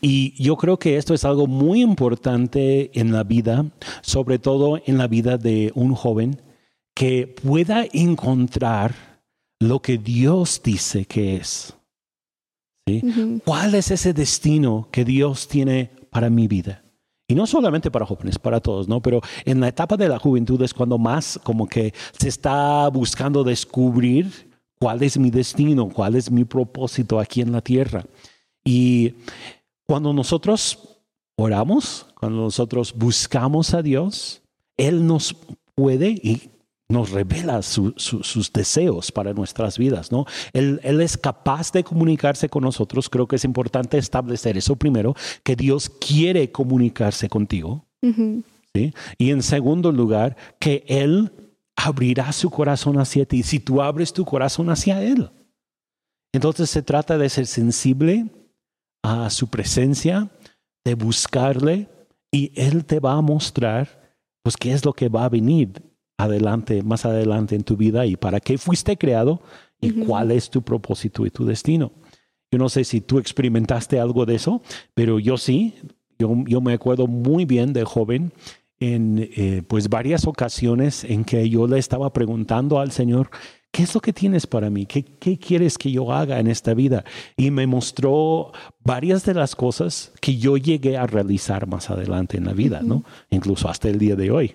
Y 0.00 0.40
yo 0.40 0.56
creo 0.56 0.78
que 0.78 0.96
esto 0.96 1.12
es 1.12 1.24
algo 1.24 1.48
muy 1.48 1.80
importante 1.80 2.96
en 2.98 3.12
la 3.12 3.24
vida, 3.24 3.66
sobre 4.00 4.38
todo 4.38 4.80
en 4.86 4.96
la 4.96 5.08
vida 5.08 5.38
de 5.38 5.72
un 5.74 5.94
joven, 5.94 6.40
que 6.94 7.26
pueda 7.26 7.84
encontrar 7.92 8.94
lo 9.58 9.82
que 9.82 9.98
Dios 9.98 10.60
dice 10.62 11.04
que 11.04 11.36
es. 11.36 11.74
¿Cuál 13.44 13.74
es 13.74 13.90
ese 13.90 14.12
destino 14.12 14.88
que 14.92 15.04
Dios 15.04 15.48
tiene 15.48 15.90
para 16.10 16.30
mi 16.30 16.46
vida? 16.46 16.84
Y 17.26 17.34
no 17.34 17.46
solamente 17.46 17.90
para 17.90 18.06
jóvenes, 18.06 18.38
para 18.38 18.60
todos, 18.60 18.88
¿no? 18.88 19.00
Pero 19.00 19.20
en 19.44 19.60
la 19.60 19.68
etapa 19.68 19.96
de 19.96 20.08
la 20.08 20.18
juventud 20.18 20.60
es 20.62 20.74
cuando 20.74 20.98
más 20.98 21.40
como 21.42 21.68
que 21.68 21.94
se 22.18 22.28
está 22.28 22.88
buscando 22.88 23.44
descubrir 23.44 24.49
cuál 24.80 25.02
es 25.02 25.18
mi 25.18 25.30
destino, 25.30 25.88
cuál 25.88 26.16
es 26.16 26.30
mi 26.30 26.44
propósito 26.44 27.20
aquí 27.20 27.42
en 27.42 27.52
la 27.52 27.60
tierra. 27.60 28.04
Y 28.64 29.14
cuando 29.86 30.12
nosotros 30.12 31.00
oramos, 31.36 32.06
cuando 32.18 32.42
nosotros 32.42 32.94
buscamos 32.96 33.74
a 33.74 33.82
Dios, 33.82 34.42
Él 34.76 35.06
nos 35.06 35.36
puede 35.74 36.10
y 36.10 36.50
nos 36.88 37.10
revela 37.10 37.62
sus 37.62 38.52
deseos 38.52 39.12
para 39.12 39.32
nuestras 39.32 39.78
vidas, 39.78 40.10
¿no? 40.10 40.26
Él, 40.52 40.80
es 40.82 41.16
capaz 41.16 41.70
de 41.72 41.84
comunicarse 41.84 42.48
con 42.48 42.64
nosotros. 42.64 43.08
Creo 43.08 43.28
que 43.28 43.36
es 43.36 43.44
importante 43.44 43.96
establecer 43.96 44.56
eso 44.56 44.76
primero, 44.76 45.14
que 45.44 45.56
Dios 45.56 45.88
quiere 45.88 46.50
comunicarse 46.50 47.28
contigo. 47.28 47.86
¿sí? 48.74 48.92
Y 49.18 49.30
en 49.30 49.42
segundo 49.42 49.92
lugar, 49.92 50.36
que 50.58 50.84
Él 50.88 51.30
abrirá 51.84 52.32
su 52.32 52.50
corazón 52.50 52.98
hacia 52.98 53.24
ti 53.24 53.42
si 53.42 53.60
tú 53.60 53.82
abres 53.82 54.12
tu 54.12 54.24
corazón 54.24 54.70
hacia 54.70 55.02
Él. 55.02 55.30
Entonces 56.32 56.70
se 56.70 56.82
trata 56.82 57.18
de 57.18 57.28
ser 57.28 57.46
sensible 57.46 58.26
a 59.02 59.30
su 59.30 59.48
presencia, 59.48 60.30
de 60.84 60.94
buscarle 60.94 61.88
y 62.30 62.52
Él 62.54 62.84
te 62.84 63.00
va 63.00 63.14
a 63.14 63.20
mostrar 63.20 64.00
pues 64.42 64.56
qué 64.56 64.72
es 64.72 64.84
lo 64.84 64.92
que 64.92 65.08
va 65.08 65.24
a 65.24 65.28
venir 65.28 65.82
adelante, 66.18 66.82
más 66.82 67.04
adelante 67.04 67.56
en 67.56 67.64
tu 67.64 67.76
vida 67.76 68.06
y 68.06 68.16
para 68.16 68.40
qué 68.40 68.58
fuiste 68.58 68.96
creado 68.96 69.42
y 69.80 70.04
cuál 70.04 70.30
es 70.30 70.50
tu 70.50 70.62
propósito 70.62 71.26
y 71.26 71.30
tu 71.30 71.44
destino. 71.44 71.92
Yo 72.52 72.58
no 72.58 72.68
sé 72.68 72.84
si 72.84 73.00
tú 73.00 73.18
experimentaste 73.18 74.00
algo 74.00 74.26
de 74.26 74.34
eso, 74.34 74.62
pero 74.94 75.18
yo 75.18 75.38
sí. 75.38 75.74
Yo, 76.18 76.34
yo 76.46 76.60
me 76.60 76.74
acuerdo 76.74 77.06
muy 77.06 77.46
bien 77.46 77.72
de 77.72 77.84
joven 77.84 78.32
en 78.80 79.30
eh, 79.36 79.62
pues 79.66 79.88
varias 79.88 80.26
ocasiones 80.26 81.04
en 81.04 81.24
que 81.24 81.48
yo 81.48 81.66
le 81.66 81.78
estaba 81.78 82.12
preguntando 82.12 82.80
al 82.80 82.90
Señor, 82.90 83.30
¿qué 83.70 83.82
es 83.82 83.94
lo 83.94 84.00
que 84.00 84.12
tienes 84.12 84.46
para 84.46 84.70
mí? 84.70 84.86
¿Qué, 84.86 85.04
¿Qué, 85.04 85.38
quieres 85.38 85.76
que 85.78 85.92
yo 85.92 86.10
haga 86.12 86.40
en 86.40 86.48
esta 86.48 86.72
vida? 86.74 87.04
Y 87.36 87.50
me 87.50 87.66
mostró 87.66 88.52
varias 88.82 89.24
de 89.24 89.34
las 89.34 89.54
cosas 89.54 90.12
que 90.20 90.36
yo 90.36 90.56
llegué 90.56 90.96
a 90.96 91.06
realizar 91.06 91.66
más 91.66 91.90
adelante 91.90 92.38
en 92.38 92.46
la 92.46 92.54
vida, 92.54 92.80
¿no? 92.82 93.04
Incluso 93.28 93.68
hasta 93.68 93.88
el 93.88 93.98
día 93.98 94.16
de 94.16 94.30
hoy. 94.30 94.54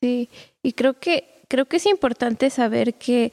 Sí, 0.00 0.28
y 0.62 0.72
creo 0.72 0.98
que, 0.98 1.44
creo 1.48 1.66
que 1.66 1.76
es 1.76 1.86
importante 1.86 2.50
saber 2.50 2.94
que, 2.94 3.32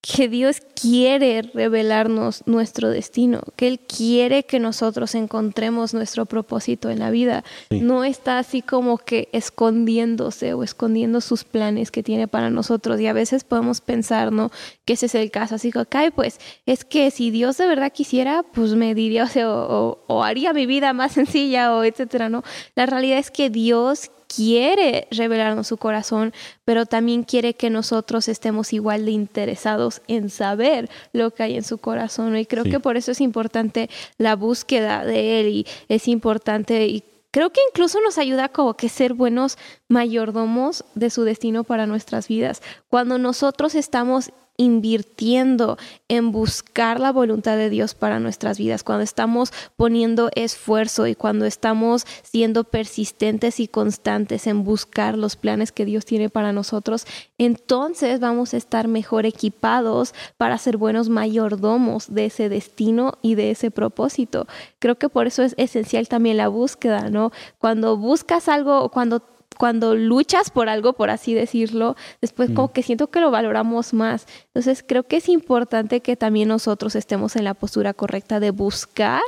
que 0.00 0.28
Dios 0.28 0.62
quiere 0.80 1.42
revelarnos 1.42 2.42
nuestro 2.46 2.88
destino, 2.88 3.42
que 3.56 3.66
Él 3.66 3.80
quiere 3.80 4.44
que 4.44 4.60
nosotros 4.60 5.14
encontremos 5.16 5.92
nuestro 5.92 6.24
propósito 6.24 6.88
en 6.88 7.00
la 7.00 7.10
vida. 7.10 7.42
No 7.70 8.04
está 8.04 8.38
así 8.38 8.62
como 8.62 8.98
que 8.98 9.28
escondiéndose 9.32 10.54
o 10.54 10.62
escondiendo 10.62 11.20
sus 11.20 11.44
planes 11.44 11.90
que 11.90 12.04
tiene 12.04 12.28
para 12.28 12.48
nosotros. 12.48 13.00
Y 13.00 13.08
a 13.08 13.12
veces 13.12 13.42
podemos 13.42 13.80
pensar, 13.80 14.32
¿no? 14.32 14.50
Que 14.84 14.92
ese 14.92 15.06
es 15.06 15.14
el 15.16 15.32
caso. 15.32 15.56
Así 15.56 15.72
que, 15.72 16.12
pues 16.14 16.38
es 16.64 16.84
que 16.84 17.10
si 17.10 17.30
Dios 17.30 17.56
de 17.58 17.66
verdad 17.66 17.92
quisiera, 17.92 18.44
pues 18.44 18.74
me 18.74 18.94
diría, 18.94 19.28
o, 19.46 19.98
o 20.06 20.22
haría 20.22 20.52
mi 20.52 20.66
vida 20.66 20.92
más 20.92 21.12
sencilla, 21.18 21.74
o 21.74 21.82
etcétera, 21.82 22.28
¿no? 22.28 22.44
La 22.76 22.86
realidad 22.86 23.18
es 23.18 23.32
que 23.32 23.50
Dios 23.50 24.10
quiere 24.28 25.08
revelarnos 25.10 25.66
su 25.66 25.78
corazón, 25.78 26.32
pero 26.64 26.86
también 26.86 27.24
quiere 27.24 27.54
que 27.54 27.70
nosotros 27.70 28.28
estemos 28.28 28.72
igual 28.72 29.06
de 29.06 29.12
interesados 29.12 30.02
en 30.06 30.30
saber 30.30 30.88
lo 31.12 31.32
que 31.32 31.42
hay 31.42 31.56
en 31.56 31.64
su 31.64 31.78
corazón. 31.78 32.36
Y 32.36 32.46
creo 32.46 32.64
que 32.64 32.78
por 32.78 32.96
eso 32.96 33.10
es 33.10 33.20
importante 33.20 33.90
la 34.18 34.36
búsqueda 34.36 35.04
de 35.04 35.40
Él 35.40 35.48
y 35.48 35.66
es 35.88 36.06
importante 36.08 36.86
y 36.86 37.02
creo 37.30 37.50
que 37.50 37.60
incluso 37.70 38.00
nos 38.00 38.18
ayuda 38.18 38.48
como 38.48 38.74
que 38.74 38.88
ser 38.88 39.14
buenos 39.14 39.58
mayordomos 39.88 40.84
de 40.94 41.10
su 41.10 41.24
destino 41.24 41.64
para 41.64 41.86
nuestras 41.86 42.28
vidas. 42.28 42.62
Cuando 42.88 43.18
nosotros 43.18 43.74
estamos 43.74 44.30
invirtiendo 44.58 45.78
en 46.08 46.32
buscar 46.32 47.00
la 47.00 47.12
voluntad 47.12 47.56
de 47.56 47.70
Dios 47.70 47.94
para 47.94 48.20
nuestras 48.20 48.58
vidas, 48.58 48.82
cuando 48.82 49.04
estamos 49.04 49.52
poniendo 49.76 50.30
esfuerzo 50.34 51.06
y 51.06 51.14
cuando 51.14 51.46
estamos 51.46 52.06
siendo 52.22 52.64
persistentes 52.64 53.60
y 53.60 53.68
constantes 53.68 54.46
en 54.46 54.64
buscar 54.64 55.16
los 55.16 55.36
planes 55.36 55.72
que 55.72 55.86
Dios 55.86 56.04
tiene 56.04 56.28
para 56.28 56.52
nosotros, 56.52 57.06
entonces 57.38 58.20
vamos 58.20 58.52
a 58.52 58.56
estar 58.56 58.88
mejor 58.88 59.24
equipados 59.24 60.12
para 60.36 60.58
ser 60.58 60.76
buenos 60.76 61.08
mayordomos 61.08 62.12
de 62.12 62.26
ese 62.26 62.48
destino 62.48 63.14
y 63.22 63.36
de 63.36 63.52
ese 63.52 63.70
propósito. 63.70 64.46
Creo 64.80 64.96
que 64.96 65.08
por 65.08 65.28
eso 65.28 65.42
es 65.42 65.54
esencial 65.56 66.08
también 66.08 66.36
la 66.36 66.48
búsqueda, 66.48 67.10
¿no? 67.10 67.30
Cuando 67.58 67.96
buscas 67.96 68.48
algo, 68.48 68.88
cuando 68.90 69.22
cuando 69.56 69.94
luchas 69.94 70.50
por 70.50 70.68
algo, 70.68 70.92
por 70.92 71.10
así 71.10 71.34
decirlo, 71.34 71.96
después 72.20 72.50
como 72.50 72.68
mm. 72.68 72.72
que 72.72 72.82
siento 72.82 73.08
que 73.08 73.20
lo 73.20 73.30
valoramos 73.30 73.92
más. 73.92 74.26
Entonces 74.46 74.84
creo 74.86 75.02
que 75.02 75.16
es 75.16 75.28
importante 75.28 76.00
que 76.00 76.16
también 76.16 76.48
nosotros 76.48 76.94
estemos 76.94 77.36
en 77.36 77.44
la 77.44 77.54
postura 77.54 77.94
correcta 77.94 78.40
de 78.40 78.50
buscar 78.50 79.22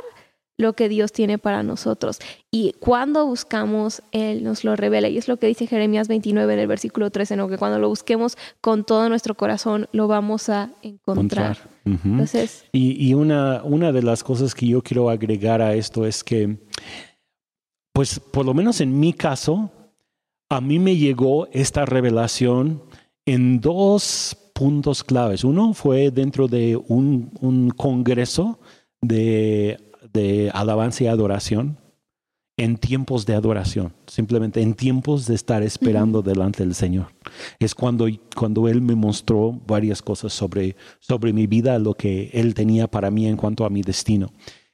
lo 0.61 0.73
que 0.73 0.87
Dios 0.87 1.11
tiene 1.11 1.37
para 1.37 1.63
nosotros. 1.63 2.19
Y 2.49 2.73
cuando 2.79 3.25
buscamos, 3.25 4.03
Él 4.11 4.43
nos 4.43 4.63
lo 4.63 4.75
revela. 4.75 5.09
Y 5.09 5.17
es 5.17 5.27
lo 5.27 5.37
que 5.37 5.47
dice 5.47 5.67
Jeremías 5.67 6.07
29 6.07 6.53
en 6.53 6.59
el 6.59 6.67
versículo 6.67 7.09
13, 7.09 7.35
¿no? 7.35 7.49
que 7.49 7.57
cuando 7.57 7.79
lo 7.79 7.89
busquemos 7.89 8.37
con 8.61 8.85
todo 8.85 9.09
nuestro 9.09 9.35
corazón, 9.35 9.87
lo 9.91 10.07
vamos 10.07 10.49
a 10.49 10.69
encontrar. 10.81 11.57
Entonces, 11.83 12.65
y, 12.71 13.09
y 13.09 13.15
una, 13.15 13.63
una 13.63 13.91
de 13.91 14.03
las 14.03 14.23
cosas 14.23 14.53
que 14.53 14.67
yo 14.67 14.81
quiero 14.81 15.09
agregar 15.09 15.61
a 15.61 15.73
esto 15.73 16.05
es 16.05 16.23
que, 16.23 16.57
pues 17.91 18.19
por 18.19 18.45
lo 18.45 18.53
menos 18.53 18.81
en 18.81 18.99
mi 18.99 19.13
caso, 19.13 19.71
a 20.51 20.59
mí 20.59 20.79
me 20.79 20.97
llegó 20.97 21.47
esta 21.53 21.85
revelación 21.85 22.83
en 23.25 23.61
dos 23.61 24.35
puntos 24.53 25.01
claves. 25.01 25.45
Uno 25.45 25.73
fue 25.73 26.11
dentro 26.11 26.49
de 26.49 26.75
un, 26.75 27.71
congreso 27.77 28.59
de, 29.01 29.79
alabanza 30.53 31.05
y 31.05 31.07
adoración 31.07 31.77
en 32.57 32.75
tiempos 32.75 33.25
de 33.25 33.33
adoración, 33.33 33.93
simplemente 34.07 34.61
en 34.61 34.73
tiempos 34.73 35.25
de 35.25 35.35
estar 35.35 35.63
esperando 35.63 36.21
delante 36.21 36.65
del 36.65 36.75
Señor. 36.75 37.07
Es 37.57 37.73
cuando, 37.73 38.09
cuando 38.35 38.67
Él 38.67 38.81
me 38.81 38.95
mostró 38.95 39.57
varias 39.65 40.01
cosas 40.01 40.33
sobre, 40.33 40.75
sobre 40.99 41.31
mi 41.31 41.47
vida, 41.47 41.79
lo 41.79 41.93
que 41.93 42.29
Él 42.33 42.53
tenía 42.55 42.89
para 42.89 43.09
mí 43.09 43.25
en 43.25 43.37
cuanto 43.37 43.63
a 43.63 43.69
mi 43.69 43.83
destino. 43.83 44.33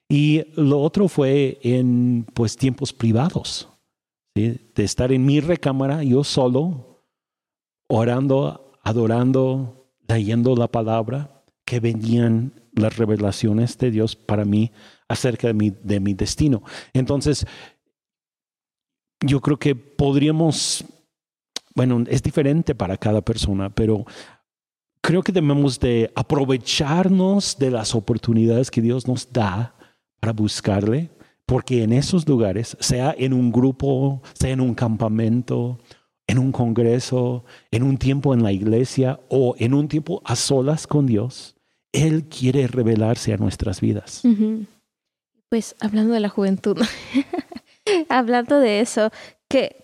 Y 0.10 0.44
lo 0.56 0.82
otro 0.82 1.08
fue 1.08 1.60
en 1.62 2.26
pues 2.34 2.58
tiempos 2.58 2.94
privados, 2.94 3.70
de 4.38 4.84
estar 4.84 5.12
en 5.12 5.26
mi 5.26 5.40
recámara, 5.40 6.04
yo 6.04 6.24
solo, 6.24 7.04
orando, 7.88 8.72
adorando, 8.84 9.92
leyendo 10.08 10.56
la 10.56 10.68
palabra, 10.68 11.44
que 11.66 11.80
venían 11.80 12.54
las 12.74 12.96
revelaciones 12.98 13.78
de 13.78 13.92
Dios 13.92 14.16
para 14.16 14.46
mí 14.46 14.72
acerca 15.08 15.48
de 15.48 15.54
mi, 15.54 15.70
de 15.70 16.00
mi 16.00 16.14
destino. 16.14 16.64
Entonces, 16.94 17.46
yo 19.20 19.42
creo 19.42 19.58
que 19.58 19.76
podríamos, 19.76 20.86
bueno, 21.76 22.04
es 22.08 22.22
diferente 22.22 22.76
para 22.76 22.98
cada 22.98 23.22
persona, 23.22 23.70
pero 23.70 24.06
creo 25.02 25.24
que 25.24 25.32
debemos 25.32 25.80
de 25.80 26.12
aprovecharnos 26.16 27.58
de 27.58 27.72
las 27.72 27.96
oportunidades 27.96 28.70
que 28.70 28.82
Dios 28.82 29.08
nos 29.08 29.32
da 29.32 29.76
para 30.20 30.34
buscarle 30.34 31.10
porque 31.48 31.84
en 31.84 31.94
esos 31.94 32.28
lugares, 32.28 32.78
sea 32.80 33.16
en 33.18 33.34
un 33.34 33.52
grupo, 33.52 34.22
sea 34.34 34.52
en 34.52 34.62
un 34.62 34.76
campamento, 34.76 35.80
en 36.28 36.40
un 36.40 36.52
congreso, 36.52 37.46
en 37.72 37.84
un 37.84 37.98
tiempo 37.98 38.34
en 38.34 38.44
la 38.44 38.52
iglesia 38.52 39.22
o 39.30 39.56
en 39.58 39.74
un 39.74 39.88
tiempo 39.88 40.22
a 40.26 40.36
solas 40.36 40.86
con 40.86 41.08
Dios, 41.08 41.56
Él 41.94 42.26
quiere 42.26 42.68
revelarse 42.68 43.34
a 43.34 43.38
nuestras 43.38 43.80
vidas. 43.80 44.24
Pues 45.50 45.76
hablando 45.80 46.14
de 46.14 46.20
la 46.20 46.28
juventud, 46.28 46.78
hablando 48.10 48.60
de 48.60 48.82
eso, 48.82 49.10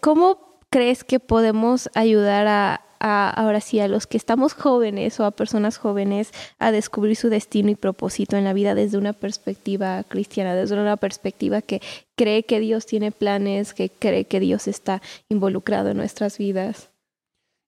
¿cómo 0.02 0.60
crees 0.69 1.06
que 1.06 1.21
podemos 1.21 1.89
ayudar 1.95 2.47
a, 2.47 2.83
ahora 3.04 3.60
sí 3.60 3.80
a 3.82 3.88
los 3.89 4.08
que 4.08 4.16
estamos 4.18 4.54
jóvenes 4.54 5.20
o 5.20 5.26
a 5.26 5.32
personas 5.32 5.78
jóvenes 5.78 6.32
a 6.58 6.72
descubrir 6.72 7.18
su 7.18 7.30
destino 7.30 7.70
y 7.70 7.76
propósito 7.76 8.38
en 8.38 8.46
la 8.46 8.54
vida 8.54 8.76
desde 8.76 8.98
una 8.98 9.12
perspectiva 9.12 10.04
cristiana, 10.04 10.56
desde 10.56 10.80
una 10.80 10.96
perspectiva 10.96 11.62
que 11.62 11.82
cree 12.16 12.44
que 12.44 12.62
Dios 12.62 12.86
tiene 12.86 13.12
planes, 13.12 13.74
que 13.74 13.89
cree 13.89 14.26
que 14.26 14.39
Dios 14.39 14.68
está 14.68 15.02
involucrado 15.28 15.89
en 15.89 15.98
nuestras 15.98 16.38
vidas. 16.38 16.92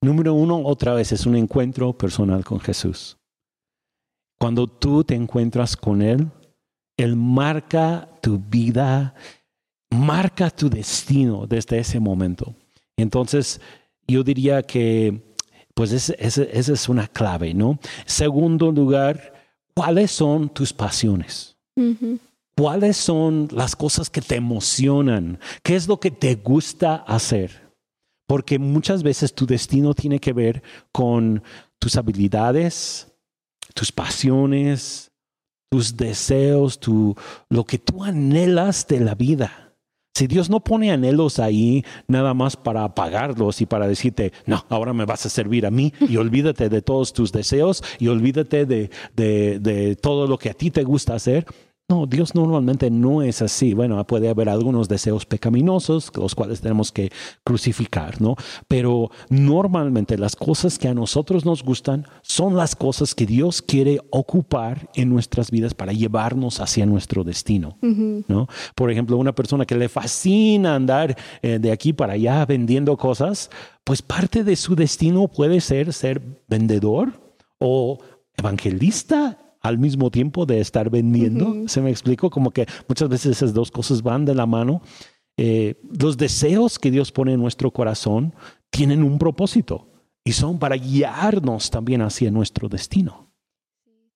Número 0.02 0.34
uno, 0.34 0.62
otra 0.64 0.94
vez, 0.94 1.12
es 1.12 1.26
un 1.26 1.36
encuentro 1.36 1.92
personal 1.94 2.46
con 2.46 2.60
Jesús. 2.60 3.18
Cuando 4.40 4.68
tú 4.68 5.04
te 5.04 5.16
encuentras 5.16 5.76
con 5.76 6.02
Él, 6.02 6.30
Él 6.96 7.16
marca 7.16 8.08
tu 8.22 8.40
vida, 8.40 9.16
marca 9.90 10.50
tu 10.50 10.70
destino 10.70 11.46
desde 11.48 11.80
ese 11.80 12.00
momento. 12.00 12.54
Entonces, 12.98 13.60
yo 14.08 14.24
diría 14.24 14.64
que 14.64 15.36
pues 15.74 15.92
esa 15.92 16.44
es 16.44 16.90
una 16.90 17.08
clave, 17.08 17.54
¿no? 17.54 17.80
Segundo 18.06 18.72
lugar, 18.72 19.34
¿cuáles 19.74 20.12
son 20.12 20.50
tus 20.50 20.72
pasiones? 20.72 21.58
¿Cuáles 22.58 22.96
son 22.96 23.50
las 23.52 23.76
cosas 23.76 24.10
que 24.10 24.22
te 24.22 24.36
emocionan? 24.36 25.40
¿Qué 25.62 25.76
es 25.76 25.90
lo 25.90 26.00
que 26.00 26.12
te 26.12 26.36
gusta 26.36 26.96
hacer? 26.96 27.74
Porque 28.26 28.58
muchas 28.58 29.04
veces 29.04 29.34
tu 29.34 29.46
destino 29.46 29.94
tiene 29.94 30.20
que 30.20 30.32
ver 30.32 30.64
con 30.94 31.44
tus 31.78 31.98
habilidades, 31.98 33.12
tus 33.74 33.92
pasiones, 33.92 35.12
tus 35.70 35.98
deseos, 35.98 36.80
tu, 36.80 37.16
lo 37.50 37.66
que 37.66 37.78
tú 37.78 38.06
anhelas 38.06 38.88
de 38.88 39.02
la 39.02 39.14
vida. 39.14 39.65
Si 40.16 40.28
Dios 40.28 40.50
no 40.50 40.62
pone 40.62 40.94
anhelos 40.94 41.40
ahí 41.40 41.84
nada 42.08 42.34
más 42.34 42.56
para 42.56 42.86
apagarlos 42.86 43.60
y 43.60 43.66
para 43.66 43.86
decirte, 43.86 44.32
no, 44.46 44.66
ahora 44.70 44.94
me 44.94 45.04
vas 45.04 45.26
a 45.26 45.30
servir 45.30 45.66
a 45.66 45.72
mí 45.72 45.92
y 46.00 46.16
olvídate 46.16 46.70
de 46.70 46.82
todos 46.82 47.12
tus 47.12 47.34
deseos 47.34 47.84
y 48.00 48.08
olvídate 48.08 48.66
de, 48.66 48.90
de, 49.14 49.60
de 49.60 49.98
todo 49.98 50.26
lo 50.26 50.38
que 50.38 50.52
a 50.52 50.54
ti 50.54 50.72
te 50.72 50.86
gusta 50.86 51.16
hacer, 51.16 51.46
no, 51.88 52.08
Dios 52.08 52.34
normalmente 52.34 52.90
no 52.90 53.22
es 53.22 53.44
así. 53.44 53.76
Bueno, 53.76 54.04
puede 54.08 54.30
haber 54.30 54.50
algunos 54.50 54.90
deseos 54.90 55.28
pecaminosos, 55.28 56.12
los 56.16 56.34
cuales 56.34 56.60
tenemos 56.60 56.92
que 56.92 57.12
crucificar, 57.44 58.20
¿no? 58.20 58.36
Pero 58.68 59.12
normalmente 59.30 60.18
las 60.18 60.36
cosas 60.36 60.80
que 60.80 60.88
a 60.88 60.96
nosotros 60.96 61.46
nos 61.46 61.64
gustan 61.64 62.08
son 62.24 62.56
las 62.56 62.76
cosas 62.76 63.14
que 63.14 63.28
Dios 63.28 63.62
quiere 63.62 64.00
ocupar 64.10 64.90
en 64.96 65.10
nuestras 65.10 65.52
vidas 65.52 65.76
para 65.76 65.94
llevarnos 65.94 66.60
hacia 66.60 66.88
nuestro 66.88 67.24
destino, 67.24 67.78
¿no? 67.82 68.48
Por 68.74 68.90
ejemplo, 68.90 69.18
una 69.18 69.36
persona 69.36 69.66
que 69.66 69.76
le 69.76 69.88
fascina 69.88 70.74
andar 70.74 71.16
eh, 71.44 71.60
de 71.60 71.72
aquí 71.72 71.94
para 71.94 72.14
allá 72.14 72.48
vendiendo 72.48 72.98
cosas, 72.98 73.52
pues 73.84 74.02
parte 74.02 74.44
de 74.44 74.56
su 74.56 74.76
destino 74.76 75.28
puede 75.28 75.62
ser 75.62 75.94
ser 75.94 76.20
vendedor 76.48 77.36
o 77.60 78.00
evangelista 78.38 79.45
al 79.66 79.80
mismo 79.80 80.12
tiempo 80.12 80.46
de 80.46 80.60
estar 80.60 80.90
vendiendo. 80.90 81.68
¿Se 81.68 81.82
me 81.82 81.90
explico? 81.90 82.30
Como 82.30 82.52
que 82.52 82.68
muchas 82.88 83.10
veces 83.10 83.38
esas 83.38 83.54
dos 83.54 83.72
cosas 83.72 84.04
van 84.04 84.24
de 84.24 84.36
la 84.36 84.46
mano. 84.46 84.82
Eh, 85.38 85.76
los 86.00 86.18
deseos 86.18 86.78
que 86.78 86.92
Dios 86.92 87.12
pone 87.12 87.34
en 87.34 87.42
nuestro 87.42 87.72
corazón 87.72 88.34
tienen 88.70 89.04
un 89.04 89.18
propósito 89.18 89.88
y 90.24 90.34
son 90.34 90.60
para 90.60 90.76
guiarnos 90.76 91.72
también 91.72 92.02
hacia 92.04 92.30
nuestro 92.30 92.70
destino. 92.70 93.32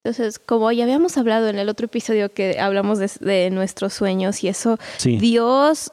Entonces, 0.04 0.40
como 0.40 0.72
ya 0.72 0.84
habíamos 0.84 1.18
hablado 1.18 1.50
en 1.50 1.58
el 1.58 1.68
otro 1.68 1.88
episodio 1.88 2.32
que 2.32 2.60
hablamos 2.60 3.00
de, 3.00 3.50
nuestros 3.52 3.94
sueños 3.94 4.44
y 4.44 4.48
eso, 4.48 4.78
Dios 5.04 5.92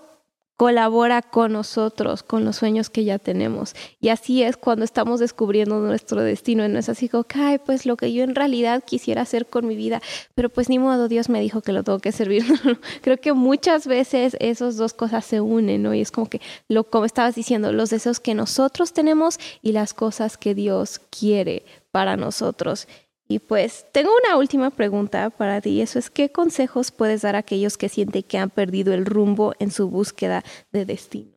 colabora 0.57 1.21
con 1.21 1.53
nosotros, 1.53 2.23
con 2.23 2.45
los 2.45 2.57
sueños 2.57 2.89
que 2.89 3.05
ya 3.05 3.19
tenemos. 3.19 3.75
Y 4.01 4.09
así 4.09 4.43
es 4.43 4.57
cuando 4.57 4.85
estamos 4.85 5.21
descubriendo 5.21 5.79
nuestro 5.81 6.23
destino. 6.23 6.67
No 6.69 6.79
es 6.79 6.89
así 6.89 7.09
como, 7.09 7.27
ay, 7.35 7.59
pues 7.59 7.85
lo 7.85 7.97
que 7.97 8.13
yo 8.13 8.25
en 8.25 8.35
realidad 8.35 8.83
quisiera 8.85 9.23
hacer 9.23 9.47
con 9.47 9.67
mi 9.67 9.77
vida, 9.77 10.01
pero 10.35 10.49
pues 10.49 10.69
ni 10.69 10.79
modo, 10.79 11.09
Dios 11.09 11.29
me 11.29 11.41
dijo 11.41 11.61
que 11.61 11.73
lo 11.73 11.83
tengo 11.83 11.99
que 11.99 12.13
servir. 12.13 12.45
Creo 13.03 13.19
que 13.19 13.35
muchas 13.35 13.87
veces 13.87 14.37
esas 14.41 14.77
dos 14.77 14.95
cosas 14.95 15.25
se 15.25 15.41
unen, 15.41 15.83
¿no? 15.83 15.93
Y 15.93 16.01
es 16.01 16.11
como 16.11 16.29
que, 16.29 16.41
lo, 16.69 16.85
como 16.85 17.05
estabas 17.05 17.35
diciendo, 17.35 17.73
los 17.73 17.91
deseos 17.91 18.19
que 18.19 18.35
nosotros 18.35 18.95
tenemos 18.95 19.39
y 19.61 19.73
las 19.73 19.93
cosas 19.93 20.39
que 20.39 20.55
Dios 20.55 21.01
quiere 21.11 21.65
para 21.91 22.17
nosotros. 22.17 22.89
Y 23.29 23.41
pues 23.41 23.87
tengo 23.93 24.11
una 24.25 24.37
última 24.37 24.71
pregunta 24.71 25.31
para 25.31 25.61
ti. 25.61 25.81
Eso 25.81 25.99
es, 25.99 26.11
¿qué 26.11 26.31
consejos 26.31 26.93
puedes 26.93 27.23
dar 27.23 27.35
a 27.35 27.41
aquellos 27.41 27.77
que 27.77 27.89
sienten 27.89 28.23
que 28.23 28.39
han 28.39 28.51
perdido 28.51 28.95
el 28.95 29.05
rumbo 29.05 29.55
en 29.59 29.71
su 29.71 29.89
búsqueda 29.89 30.45
de 30.73 30.85
destino? 30.85 31.31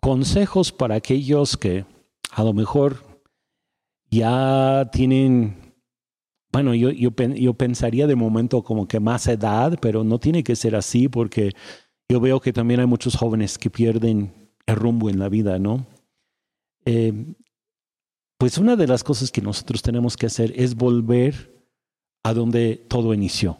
Consejos 0.00 0.70
para 0.72 0.96
aquellos 0.96 1.56
que 1.56 1.84
a 2.30 2.44
lo 2.44 2.52
mejor 2.52 3.02
ya 4.10 4.88
tienen, 4.92 5.74
bueno, 6.52 6.74
yo, 6.74 6.90
yo, 6.90 7.10
yo 7.10 7.54
pensaría 7.54 8.06
de 8.06 8.14
momento 8.14 8.62
como 8.62 8.86
que 8.86 9.00
más 9.00 9.26
edad, 9.26 9.78
pero 9.80 10.04
no 10.04 10.18
tiene 10.18 10.44
que 10.44 10.56
ser 10.56 10.76
así 10.76 11.08
porque 11.08 11.52
yo 12.10 12.20
veo 12.20 12.40
que 12.40 12.52
también 12.52 12.80
hay 12.80 12.86
muchos 12.86 13.16
jóvenes 13.16 13.58
que 13.58 13.70
pierden 13.70 14.50
el 14.66 14.76
rumbo 14.76 15.08
en 15.08 15.18
la 15.18 15.28
vida, 15.28 15.58
¿no? 15.58 15.86
Eh, 16.84 17.12
pues 18.38 18.56
una 18.56 18.76
de 18.76 18.86
las 18.86 19.02
cosas 19.02 19.32
que 19.32 19.42
nosotros 19.42 19.82
tenemos 19.82 20.16
que 20.16 20.26
hacer 20.26 20.52
es 20.56 20.76
volver 20.76 21.52
a 22.22 22.32
donde 22.32 22.76
todo 22.88 23.12
inició. 23.12 23.58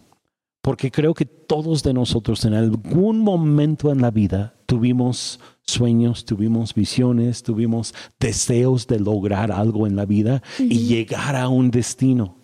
Porque 0.62 0.90
creo 0.90 1.14
que 1.14 1.24
todos 1.24 1.82
de 1.82 1.92
nosotros 1.92 2.44
en 2.44 2.54
algún 2.54 3.18
momento 3.20 3.90
en 3.90 4.00
la 4.00 4.10
vida 4.10 4.54
tuvimos 4.66 5.40
sueños, 5.62 6.24
tuvimos 6.24 6.74
visiones, 6.74 7.42
tuvimos 7.42 7.92
deseos 8.20 8.86
de 8.86 9.00
lograr 9.00 9.50
algo 9.50 9.86
en 9.86 9.96
la 9.96 10.04
vida 10.04 10.42
y 10.58 10.86
llegar 10.86 11.34
a 11.34 11.48
un 11.48 11.70
destino. 11.70 12.36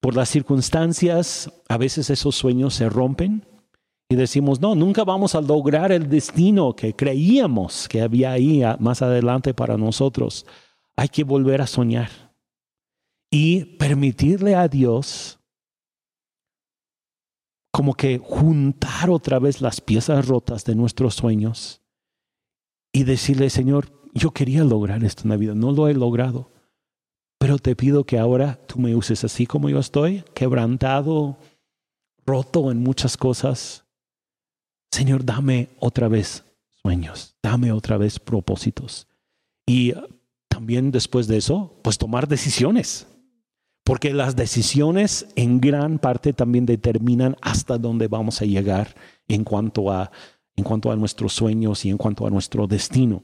Por 0.00 0.14
las 0.16 0.28
circunstancias, 0.28 1.50
a 1.68 1.78
veces 1.78 2.10
esos 2.10 2.34
sueños 2.34 2.74
se 2.74 2.88
rompen 2.88 3.46
y 4.08 4.16
decimos, 4.16 4.60
no, 4.60 4.74
nunca 4.74 5.04
vamos 5.04 5.34
a 5.34 5.40
lograr 5.40 5.92
el 5.92 6.08
destino 6.08 6.74
que 6.74 6.94
creíamos 6.94 7.88
que 7.88 8.02
había 8.02 8.32
ahí 8.32 8.62
más 8.78 9.00
adelante 9.00 9.54
para 9.54 9.76
nosotros 9.76 10.44
hay 10.98 11.08
que 11.08 11.22
volver 11.22 11.62
a 11.62 11.68
soñar 11.68 12.10
y 13.30 13.76
permitirle 13.76 14.56
a 14.56 14.66
Dios 14.66 15.38
como 17.72 17.94
que 17.94 18.18
juntar 18.18 19.08
otra 19.08 19.38
vez 19.38 19.60
las 19.60 19.80
piezas 19.80 20.26
rotas 20.26 20.64
de 20.64 20.74
nuestros 20.74 21.14
sueños 21.14 21.82
y 22.92 23.04
decirle, 23.04 23.48
Señor, 23.48 23.92
yo 24.12 24.32
quería 24.32 24.64
lograr 24.64 25.04
esto 25.04 25.22
en 25.22 25.28
la 25.28 25.36
vida, 25.36 25.54
no 25.54 25.70
lo 25.70 25.86
he 25.86 25.94
logrado, 25.94 26.50
pero 27.38 27.58
te 27.58 27.76
pido 27.76 28.02
que 28.02 28.18
ahora 28.18 28.58
tú 28.66 28.80
me 28.80 28.96
uses 28.96 29.22
así 29.22 29.46
como 29.46 29.68
yo 29.68 29.78
estoy, 29.78 30.24
quebrantado, 30.34 31.38
roto 32.26 32.72
en 32.72 32.82
muchas 32.82 33.16
cosas. 33.16 33.84
Señor, 34.90 35.24
dame 35.24 35.68
otra 35.78 36.08
vez 36.08 36.44
sueños, 36.82 37.36
dame 37.40 37.70
otra 37.70 37.98
vez 37.98 38.18
propósitos. 38.18 39.06
Y 39.64 39.94
también 40.58 40.90
después 40.90 41.28
de 41.28 41.36
eso, 41.36 41.78
pues 41.84 41.98
tomar 41.98 42.26
decisiones. 42.26 43.06
Porque 43.84 44.12
las 44.12 44.34
decisiones 44.34 45.28
en 45.36 45.60
gran 45.60 46.00
parte 46.00 46.32
también 46.32 46.66
determinan 46.66 47.36
hasta 47.40 47.78
dónde 47.78 48.08
vamos 48.08 48.42
a 48.42 48.44
llegar 48.44 48.96
en 49.28 49.44
cuanto 49.44 49.92
a, 49.92 50.10
en 50.56 50.64
cuanto 50.64 50.90
a 50.90 50.96
nuestros 50.96 51.32
sueños 51.32 51.84
y 51.84 51.90
en 51.90 51.96
cuanto 51.96 52.26
a 52.26 52.30
nuestro 52.30 52.66
destino. 52.66 53.22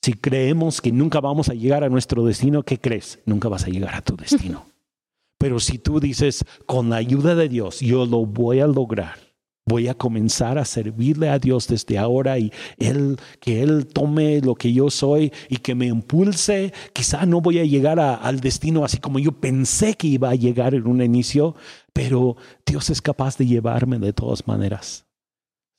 Si 0.00 0.14
creemos 0.14 0.80
que 0.80 0.92
nunca 0.92 1.20
vamos 1.20 1.50
a 1.50 1.54
llegar 1.54 1.84
a 1.84 1.90
nuestro 1.90 2.24
destino, 2.24 2.62
¿qué 2.62 2.80
crees? 2.80 3.20
Nunca 3.26 3.50
vas 3.50 3.64
a 3.64 3.68
llegar 3.68 3.94
a 3.94 4.00
tu 4.00 4.16
destino. 4.16 4.64
Pero 5.36 5.60
si 5.60 5.76
tú 5.76 6.00
dices, 6.00 6.42
con 6.64 6.88
la 6.88 6.96
ayuda 6.96 7.34
de 7.34 7.50
Dios, 7.50 7.80
yo 7.80 8.06
lo 8.06 8.24
voy 8.24 8.60
a 8.60 8.66
lograr, 8.66 9.18
Voy 9.64 9.86
a 9.86 9.94
comenzar 9.94 10.58
a 10.58 10.64
servirle 10.64 11.28
a 11.28 11.38
Dios 11.38 11.68
desde 11.68 11.96
ahora 11.96 12.36
y 12.36 12.52
él, 12.78 13.16
que 13.38 13.62
Él 13.62 13.86
tome 13.86 14.40
lo 14.40 14.56
que 14.56 14.72
yo 14.72 14.90
soy 14.90 15.32
y 15.48 15.58
que 15.58 15.76
me 15.76 15.86
impulse. 15.86 16.72
Quizá 16.92 17.26
no 17.26 17.40
voy 17.40 17.60
a 17.60 17.64
llegar 17.64 18.00
al 18.00 18.40
destino 18.40 18.84
así 18.84 18.98
como 18.98 19.20
yo 19.20 19.30
pensé 19.32 19.94
que 19.94 20.08
iba 20.08 20.30
a 20.30 20.34
llegar 20.34 20.74
en 20.74 20.88
un 20.88 21.00
inicio, 21.00 21.54
pero 21.92 22.36
Dios 22.66 22.90
es 22.90 23.00
capaz 23.00 23.38
de 23.38 23.46
llevarme 23.46 24.00
de 24.00 24.12
todas 24.12 24.48
maneras. 24.48 25.06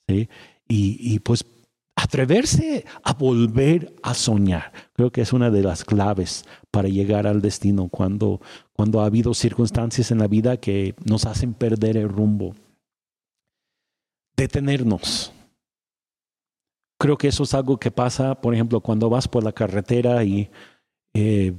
¿sí? 0.08 0.30
Y, 0.66 0.96
y 1.00 1.18
pues 1.18 1.44
atreverse 1.94 2.86
a 3.02 3.12
volver 3.12 3.94
a 4.02 4.14
soñar. 4.14 4.72
Creo 4.94 5.12
que 5.12 5.20
es 5.20 5.34
una 5.34 5.50
de 5.50 5.62
las 5.62 5.84
claves 5.84 6.46
para 6.70 6.88
llegar 6.88 7.26
al 7.26 7.42
destino 7.42 7.88
cuando, 7.88 8.40
cuando 8.72 9.02
ha 9.02 9.06
habido 9.06 9.34
circunstancias 9.34 10.10
en 10.10 10.18
la 10.18 10.26
vida 10.26 10.56
que 10.56 10.94
nos 11.04 11.26
hacen 11.26 11.52
perder 11.52 11.98
el 11.98 12.08
rumbo 12.08 12.54
detenernos. 14.36 15.32
Creo 16.98 17.16
que 17.18 17.28
eso 17.28 17.42
es 17.42 17.54
algo 17.54 17.78
que 17.78 17.90
pasa, 17.90 18.40
por 18.40 18.54
ejemplo, 18.54 18.80
cuando 18.80 19.10
vas 19.10 19.28
por 19.28 19.44
la 19.44 19.52
carretera 19.52 20.24
y 20.24 20.50
eh, 21.12 21.54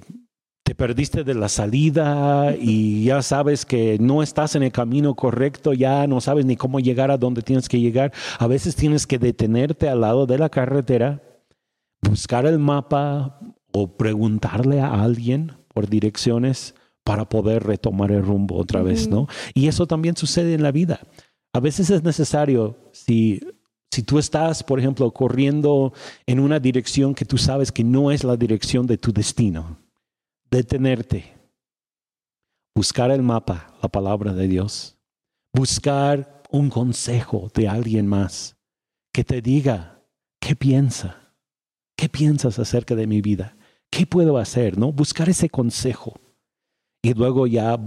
te 0.63 0.73
perdiste 0.73 1.23
de 1.23 1.35
la 1.35 1.47
salida 1.47 2.55
y 2.59 3.03
ya 3.05 3.21
sabes 3.21 3.65
que 3.65 3.97
no 3.99 4.23
estás 4.23 4.55
en 4.55 4.63
el 4.63 4.71
camino 4.71 5.13
correcto, 5.13 5.73
ya 5.73 6.07
no 6.07 6.21
sabes 6.21 6.45
ni 6.45 6.55
cómo 6.55 6.79
llegar 6.79 7.11
a 7.11 7.17
donde 7.17 7.43
tienes 7.43 7.69
que 7.69 7.79
llegar. 7.79 8.11
A 8.39 8.47
veces 8.47 8.75
tienes 8.75 9.05
que 9.05 9.19
detenerte 9.19 9.87
al 9.89 10.01
lado 10.01 10.25
de 10.25 10.39
la 10.39 10.49
carretera, 10.49 11.21
buscar 12.01 12.47
el 12.47 12.57
mapa 12.57 13.39
o 13.71 13.95
preguntarle 13.95 14.81
a 14.81 15.03
alguien 15.03 15.51
por 15.71 15.87
direcciones 15.87 16.73
para 17.03 17.29
poder 17.29 17.63
retomar 17.63 18.11
el 18.11 18.23
rumbo 18.23 18.57
otra 18.57 18.81
vez, 18.81 19.07
¿no? 19.07 19.27
Y 19.53 19.67
eso 19.67 19.85
también 19.85 20.17
sucede 20.17 20.55
en 20.55 20.63
la 20.63 20.71
vida. 20.71 21.01
A 21.55 21.61
veces 21.61 21.89
es 21.89 22.03
necesario, 22.03 22.77
si, 22.91 23.39
si 23.89 24.03
tú 24.03 24.19
estás, 24.19 24.61
por 24.61 24.77
ejemplo, 24.77 25.09
corriendo 25.11 25.93
en 26.25 26.41
una 26.41 26.59
dirección 26.59 27.15
que 27.15 27.23
tú 27.23 27.37
sabes 27.37 27.71
que 27.71 27.81
no 27.81 28.11
es 28.11 28.25
la 28.25 28.35
dirección 28.35 28.85
de 28.85 28.97
tu 28.97 29.13
destino, 29.13 29.79
detenerte, 30.51 31.33
buscar 32.75 33.09
el 33.09 33.21
mapa, 33.21 33.73
la 33.81 33.87
palabra 33.87 34.33
de 34.33 34.49
Dios, 34.49 34.97
buscar 35.53 36.43
un 36.51 36.69
consejo 36.69 37.49
de 37.53 37.69
alguien 37.69 38.05
más 38.05 38.57
que 39.13 39.23
te 39.23 39.41
diga 39.41 40.03
qué 40.41 40.57
piensa, 40.57 41.33
qué 41.95 42.09
piensas 42.09 42.59
acerca 42.59 42.95
de 42.95 43.07
mi 43.07 43.21
vida, 43.21 43.55
qué 43.89 44.05
puedo 44.05 44.39
hacer, 44.39 44.77
¿no? 44.77 44.91
Buscar 44.91 45.29
ese 45.29 45.49
consejo 45.49 46.19
y 47.01 47.13
luego 47.13 47.47
ya 47.47 47.81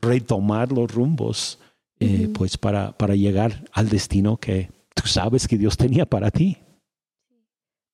retomar 0.00 0.72
los 0.72 0.92
rumbos 0.92 1.60
eh, 2.02 2.28
pues 2.32 2.58
para, 2.58 2.92
para 2.92 3.14
llegar 3.14 3.64
al 3.72 3.88
destino 3.88 4.36
que 4.36 4.70
tú 4.94 5.06
sabes 5.06 5.46
que 5.46 5.58
Dios 5.58 5.76
tenía 5.76 6.06
para 6.06 6.30
ti. 6.30 6.58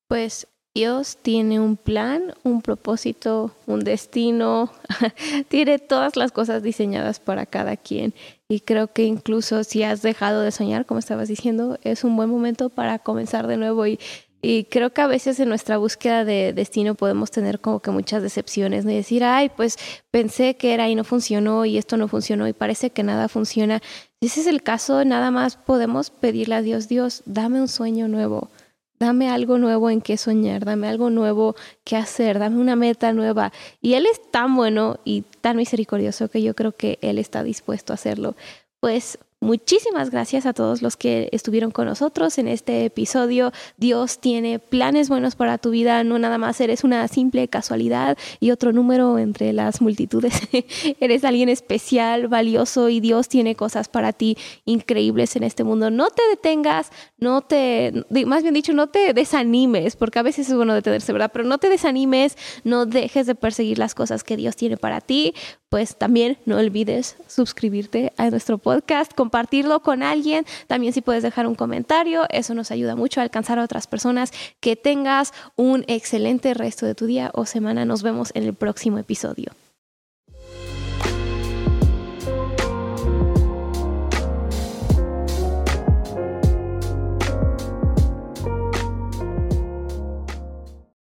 Pues 0.07 0.47
Dios 0.75 1.17
tiene 1.21 1.59
un 1.59 1.77
plan, 1.77 2.33
un 2.43 2.61
propósito, 2.61 3.55
un 3.65 3.81
destino, 3.81 4.71
tiene 5.47 5.79
todas 5.79 6.15
las 6.15 6.31
cosas 6.31 6.63
diseñadas 6.63 7.19
para 7.19 7.45
cada 7.45 7.75
quien. 7.75 8.13
Y 8.47 8.61
creo 8.61 8.91
que 8.93 9.03
incluso 9.03 9.63
si 9.63 9.83
has 9.83 10.01
dejado 10.01 10.41
de 10.41 10.51
soñar, 10.51 10.85
como 10.85 10.99
estabas 10.99 11.27
diciendo, 11.27 11.77
es 11.83 12.03
un 12.03 12.15
buen 12.15 12.29
momento 12.29 12.69
para 12.69 12.99
comenzar 12.99 13.47
de 13.47 13.57
nuevo 13.57 13.85
y 13.87 13.99
y 14.41 14.65
creo 14.65 14.91
que 14.91 15.01
a 15.01 15.07
veces 15.07 15.39
en 15.39 15.49
nuestra 15.49 15.77
búsqueda 15.77 16.23
de 16.23 16.53
destino 16.53 16.95
podemos 16.95 17.29
tener 17.29 17.59
como 17.59 17.81
que 17.81 17.91
muchas 17.91 18.23
decepciones. 18.23 18.85
Y 18.85 18.87
decir, 18.87 19.23
ay, 19.23 19.49
pues 19.49 19.77
pensé 20.11 20.55
que 20.55 20.73
era 20.73 20.87
y 20.87 20.95
no 20.95 21.03
funcionó 21.03 21.65
y 21.65 21.77
esto 21.77 21.97
no 21.97 22.07
funcionó 22.07 22.47
y 22.47 22.53
parece 22.53 22.89
que 22.91 23.03
nada 23.03 23.27
funciona. 23.27 23.81
Si 24.21 24.27
ese 24.27 24.41
es 24.41 24.47
el 24.47 24.63
caso, 24.63 25.03
nada 25.03 25.29
más 25.31 25.57
podemos 25.57 26.09
pedirle 26.09 26.55
a 26.55 26.61
Dios, 26.61 26.87
Dios, 26.87 27.21
dame 27.25 27.59
un 27.59 27.67
sueño 27.67 28.07
nuevo, 28.07 28.49
dame 28.97 29.29
algo 29.29 29.57
nuevo 29.57 29.89
en 29.89 30.01
qué 30.01 30.15
soñar, 30.15 30.63
dame 30.63 30.87
algo 30.87 31.09
nuevo 31.09 31.55
que 31.83 31.97
hacer, 31.97 32.39
dame 32.39 32.59
una 32.59 32.77
meta 32.77 33.11
nueva. 33.11 33.51
Y 33.81 33.95
Él 33.95 34.05
es 34.05 34.21
tan 34.31 34.55
bueno 34.55 34.99
y 35.03 35.23
tan 35.41 35.57
misericordioso 35.57 36.29
que 36.29 36.41
yo 36.41 36.55
creo 36.55 36.71
que 36.71 36.97
Él 37.01 37.17
está 37.17 37.43
dispuesto 37.43 37.91
a 37.91 37.95
hacerlo. 37.95 38.35
Pues 38.79 39.19
Muchísimas 39.41 40.09
gracias 40.09 40.45
a 40.45 40.51
todos 40.51 40.81
los 40.81 40.97
que 40.97 41.29
estuvieron 41.31 41.71
con 41.71 41.85
nosotros 41.85 42.37
en 42.39 42.49
este 42.49 42.83
episodio. 42.83 43.53
Dios 43.77 44.19
tiene 44.19 44.59
planes 44.59 45.07
buenos 45.07 45.37
para 45.37 45.57
tu 45.57 45.69
vida, 45.69 46.03
no 46.03 46.19
nada 46.19 46.37
más 46.37 46.59
eres 46.59 46.83
una 46.83 47.07
simple 47.07 47.47
casualidad 47.47 48.17
y 48.41 48.51
otro 48.51 48.73
número 48.73 49.17
entre 49.17 49.53
las 49.53 49.79
multitudes. 49.79 50.33
eres 50.99 51.23
alguien 51.23 51.47
especial, 51.47 52.27
valioso 52.27 52.89
y 52.89 52.99
Dios 52.99 53.29
tiene 53.29 53.55
cosas 53.55 53.87
para 53.87 54.11
ti 54.11 54.37
increíbles 54.65 55.37
en 55.37 55.43
este 55.43 55.63
mundo. 55.63 55.89
No 55.89 56.09
te 56.09 56.21
detengas, 56.29 56.91
no 57.17 57.39
te, 57.39 57.93
más 58.25 58.43
bien 58.43 58.53
dicho, 58.53 58.73
no 58.73 58.87
te 58.87 59.13
desanimes, 59.13 59.95
porque 59.95 60.19
a 60.19 60.23
veces 60.23 60.49
es 60.49 60.55
bueno 60.55 60.73
detenerse, 60.73 61.13
¿verdad? 61.13 61.31
Pero 61.31 61.45
no 61.45 61.59
te 61.59 61.69
desanimes, 61.69 62.37
no 62.65 62.85
dejes 62.85 63.25
de 63.25 63.35
perseguir 63.35 63.77
las 63.77 63.95
cosas 63.95 64.25
que 64.25 64.35
Dios 64.35 64.57
tiene 64.57 64.75
para 64.75 64.99
ti. 64.99 65.33
Pues 65.69 65.95
también 65.95 66.39
no 66.45 66.57
olvides 66.57 67.15
suscribirte 67.27 68.11
a 68.17 68.31
nuestro 68.31 68.57
podcast, 68.57 69.13
compartirlo 69.29 69.81
con 69.81 70.01
alguien. 70.01 70.43
También 70.65 70.91
si 70.91 71.01
puedes 71.01 71.21
dejar 71.21 71.45
un 71.45 71.53
comentario, 71.53 72.25
eso 72.29 72.55
nos 72.55 72.71
ayuda 72.71 72.95
mucho 72.95 73.19
a 73.19 73.23
alcanzar 73.23 73.59
a 73.59 73.63
otras 73.63 73.85
personas. 73.85 74.31
Que 74.59 74.75
tengas 74.75 75.33
un 75.55 75.85
excelente 75.87 76.55
resto 76.55 76.87
de 76.87 76.95
tu 76.95 77.05
día 77.05 77.29
o 77.35 77.45
semana. 77.45 77.85
Nos 77.85 78.01
vemos 78.01 78.31
en 78.33 78.43
el 78.43 78.55
próximo 78.55 78.97
episodio. 78.97 79.51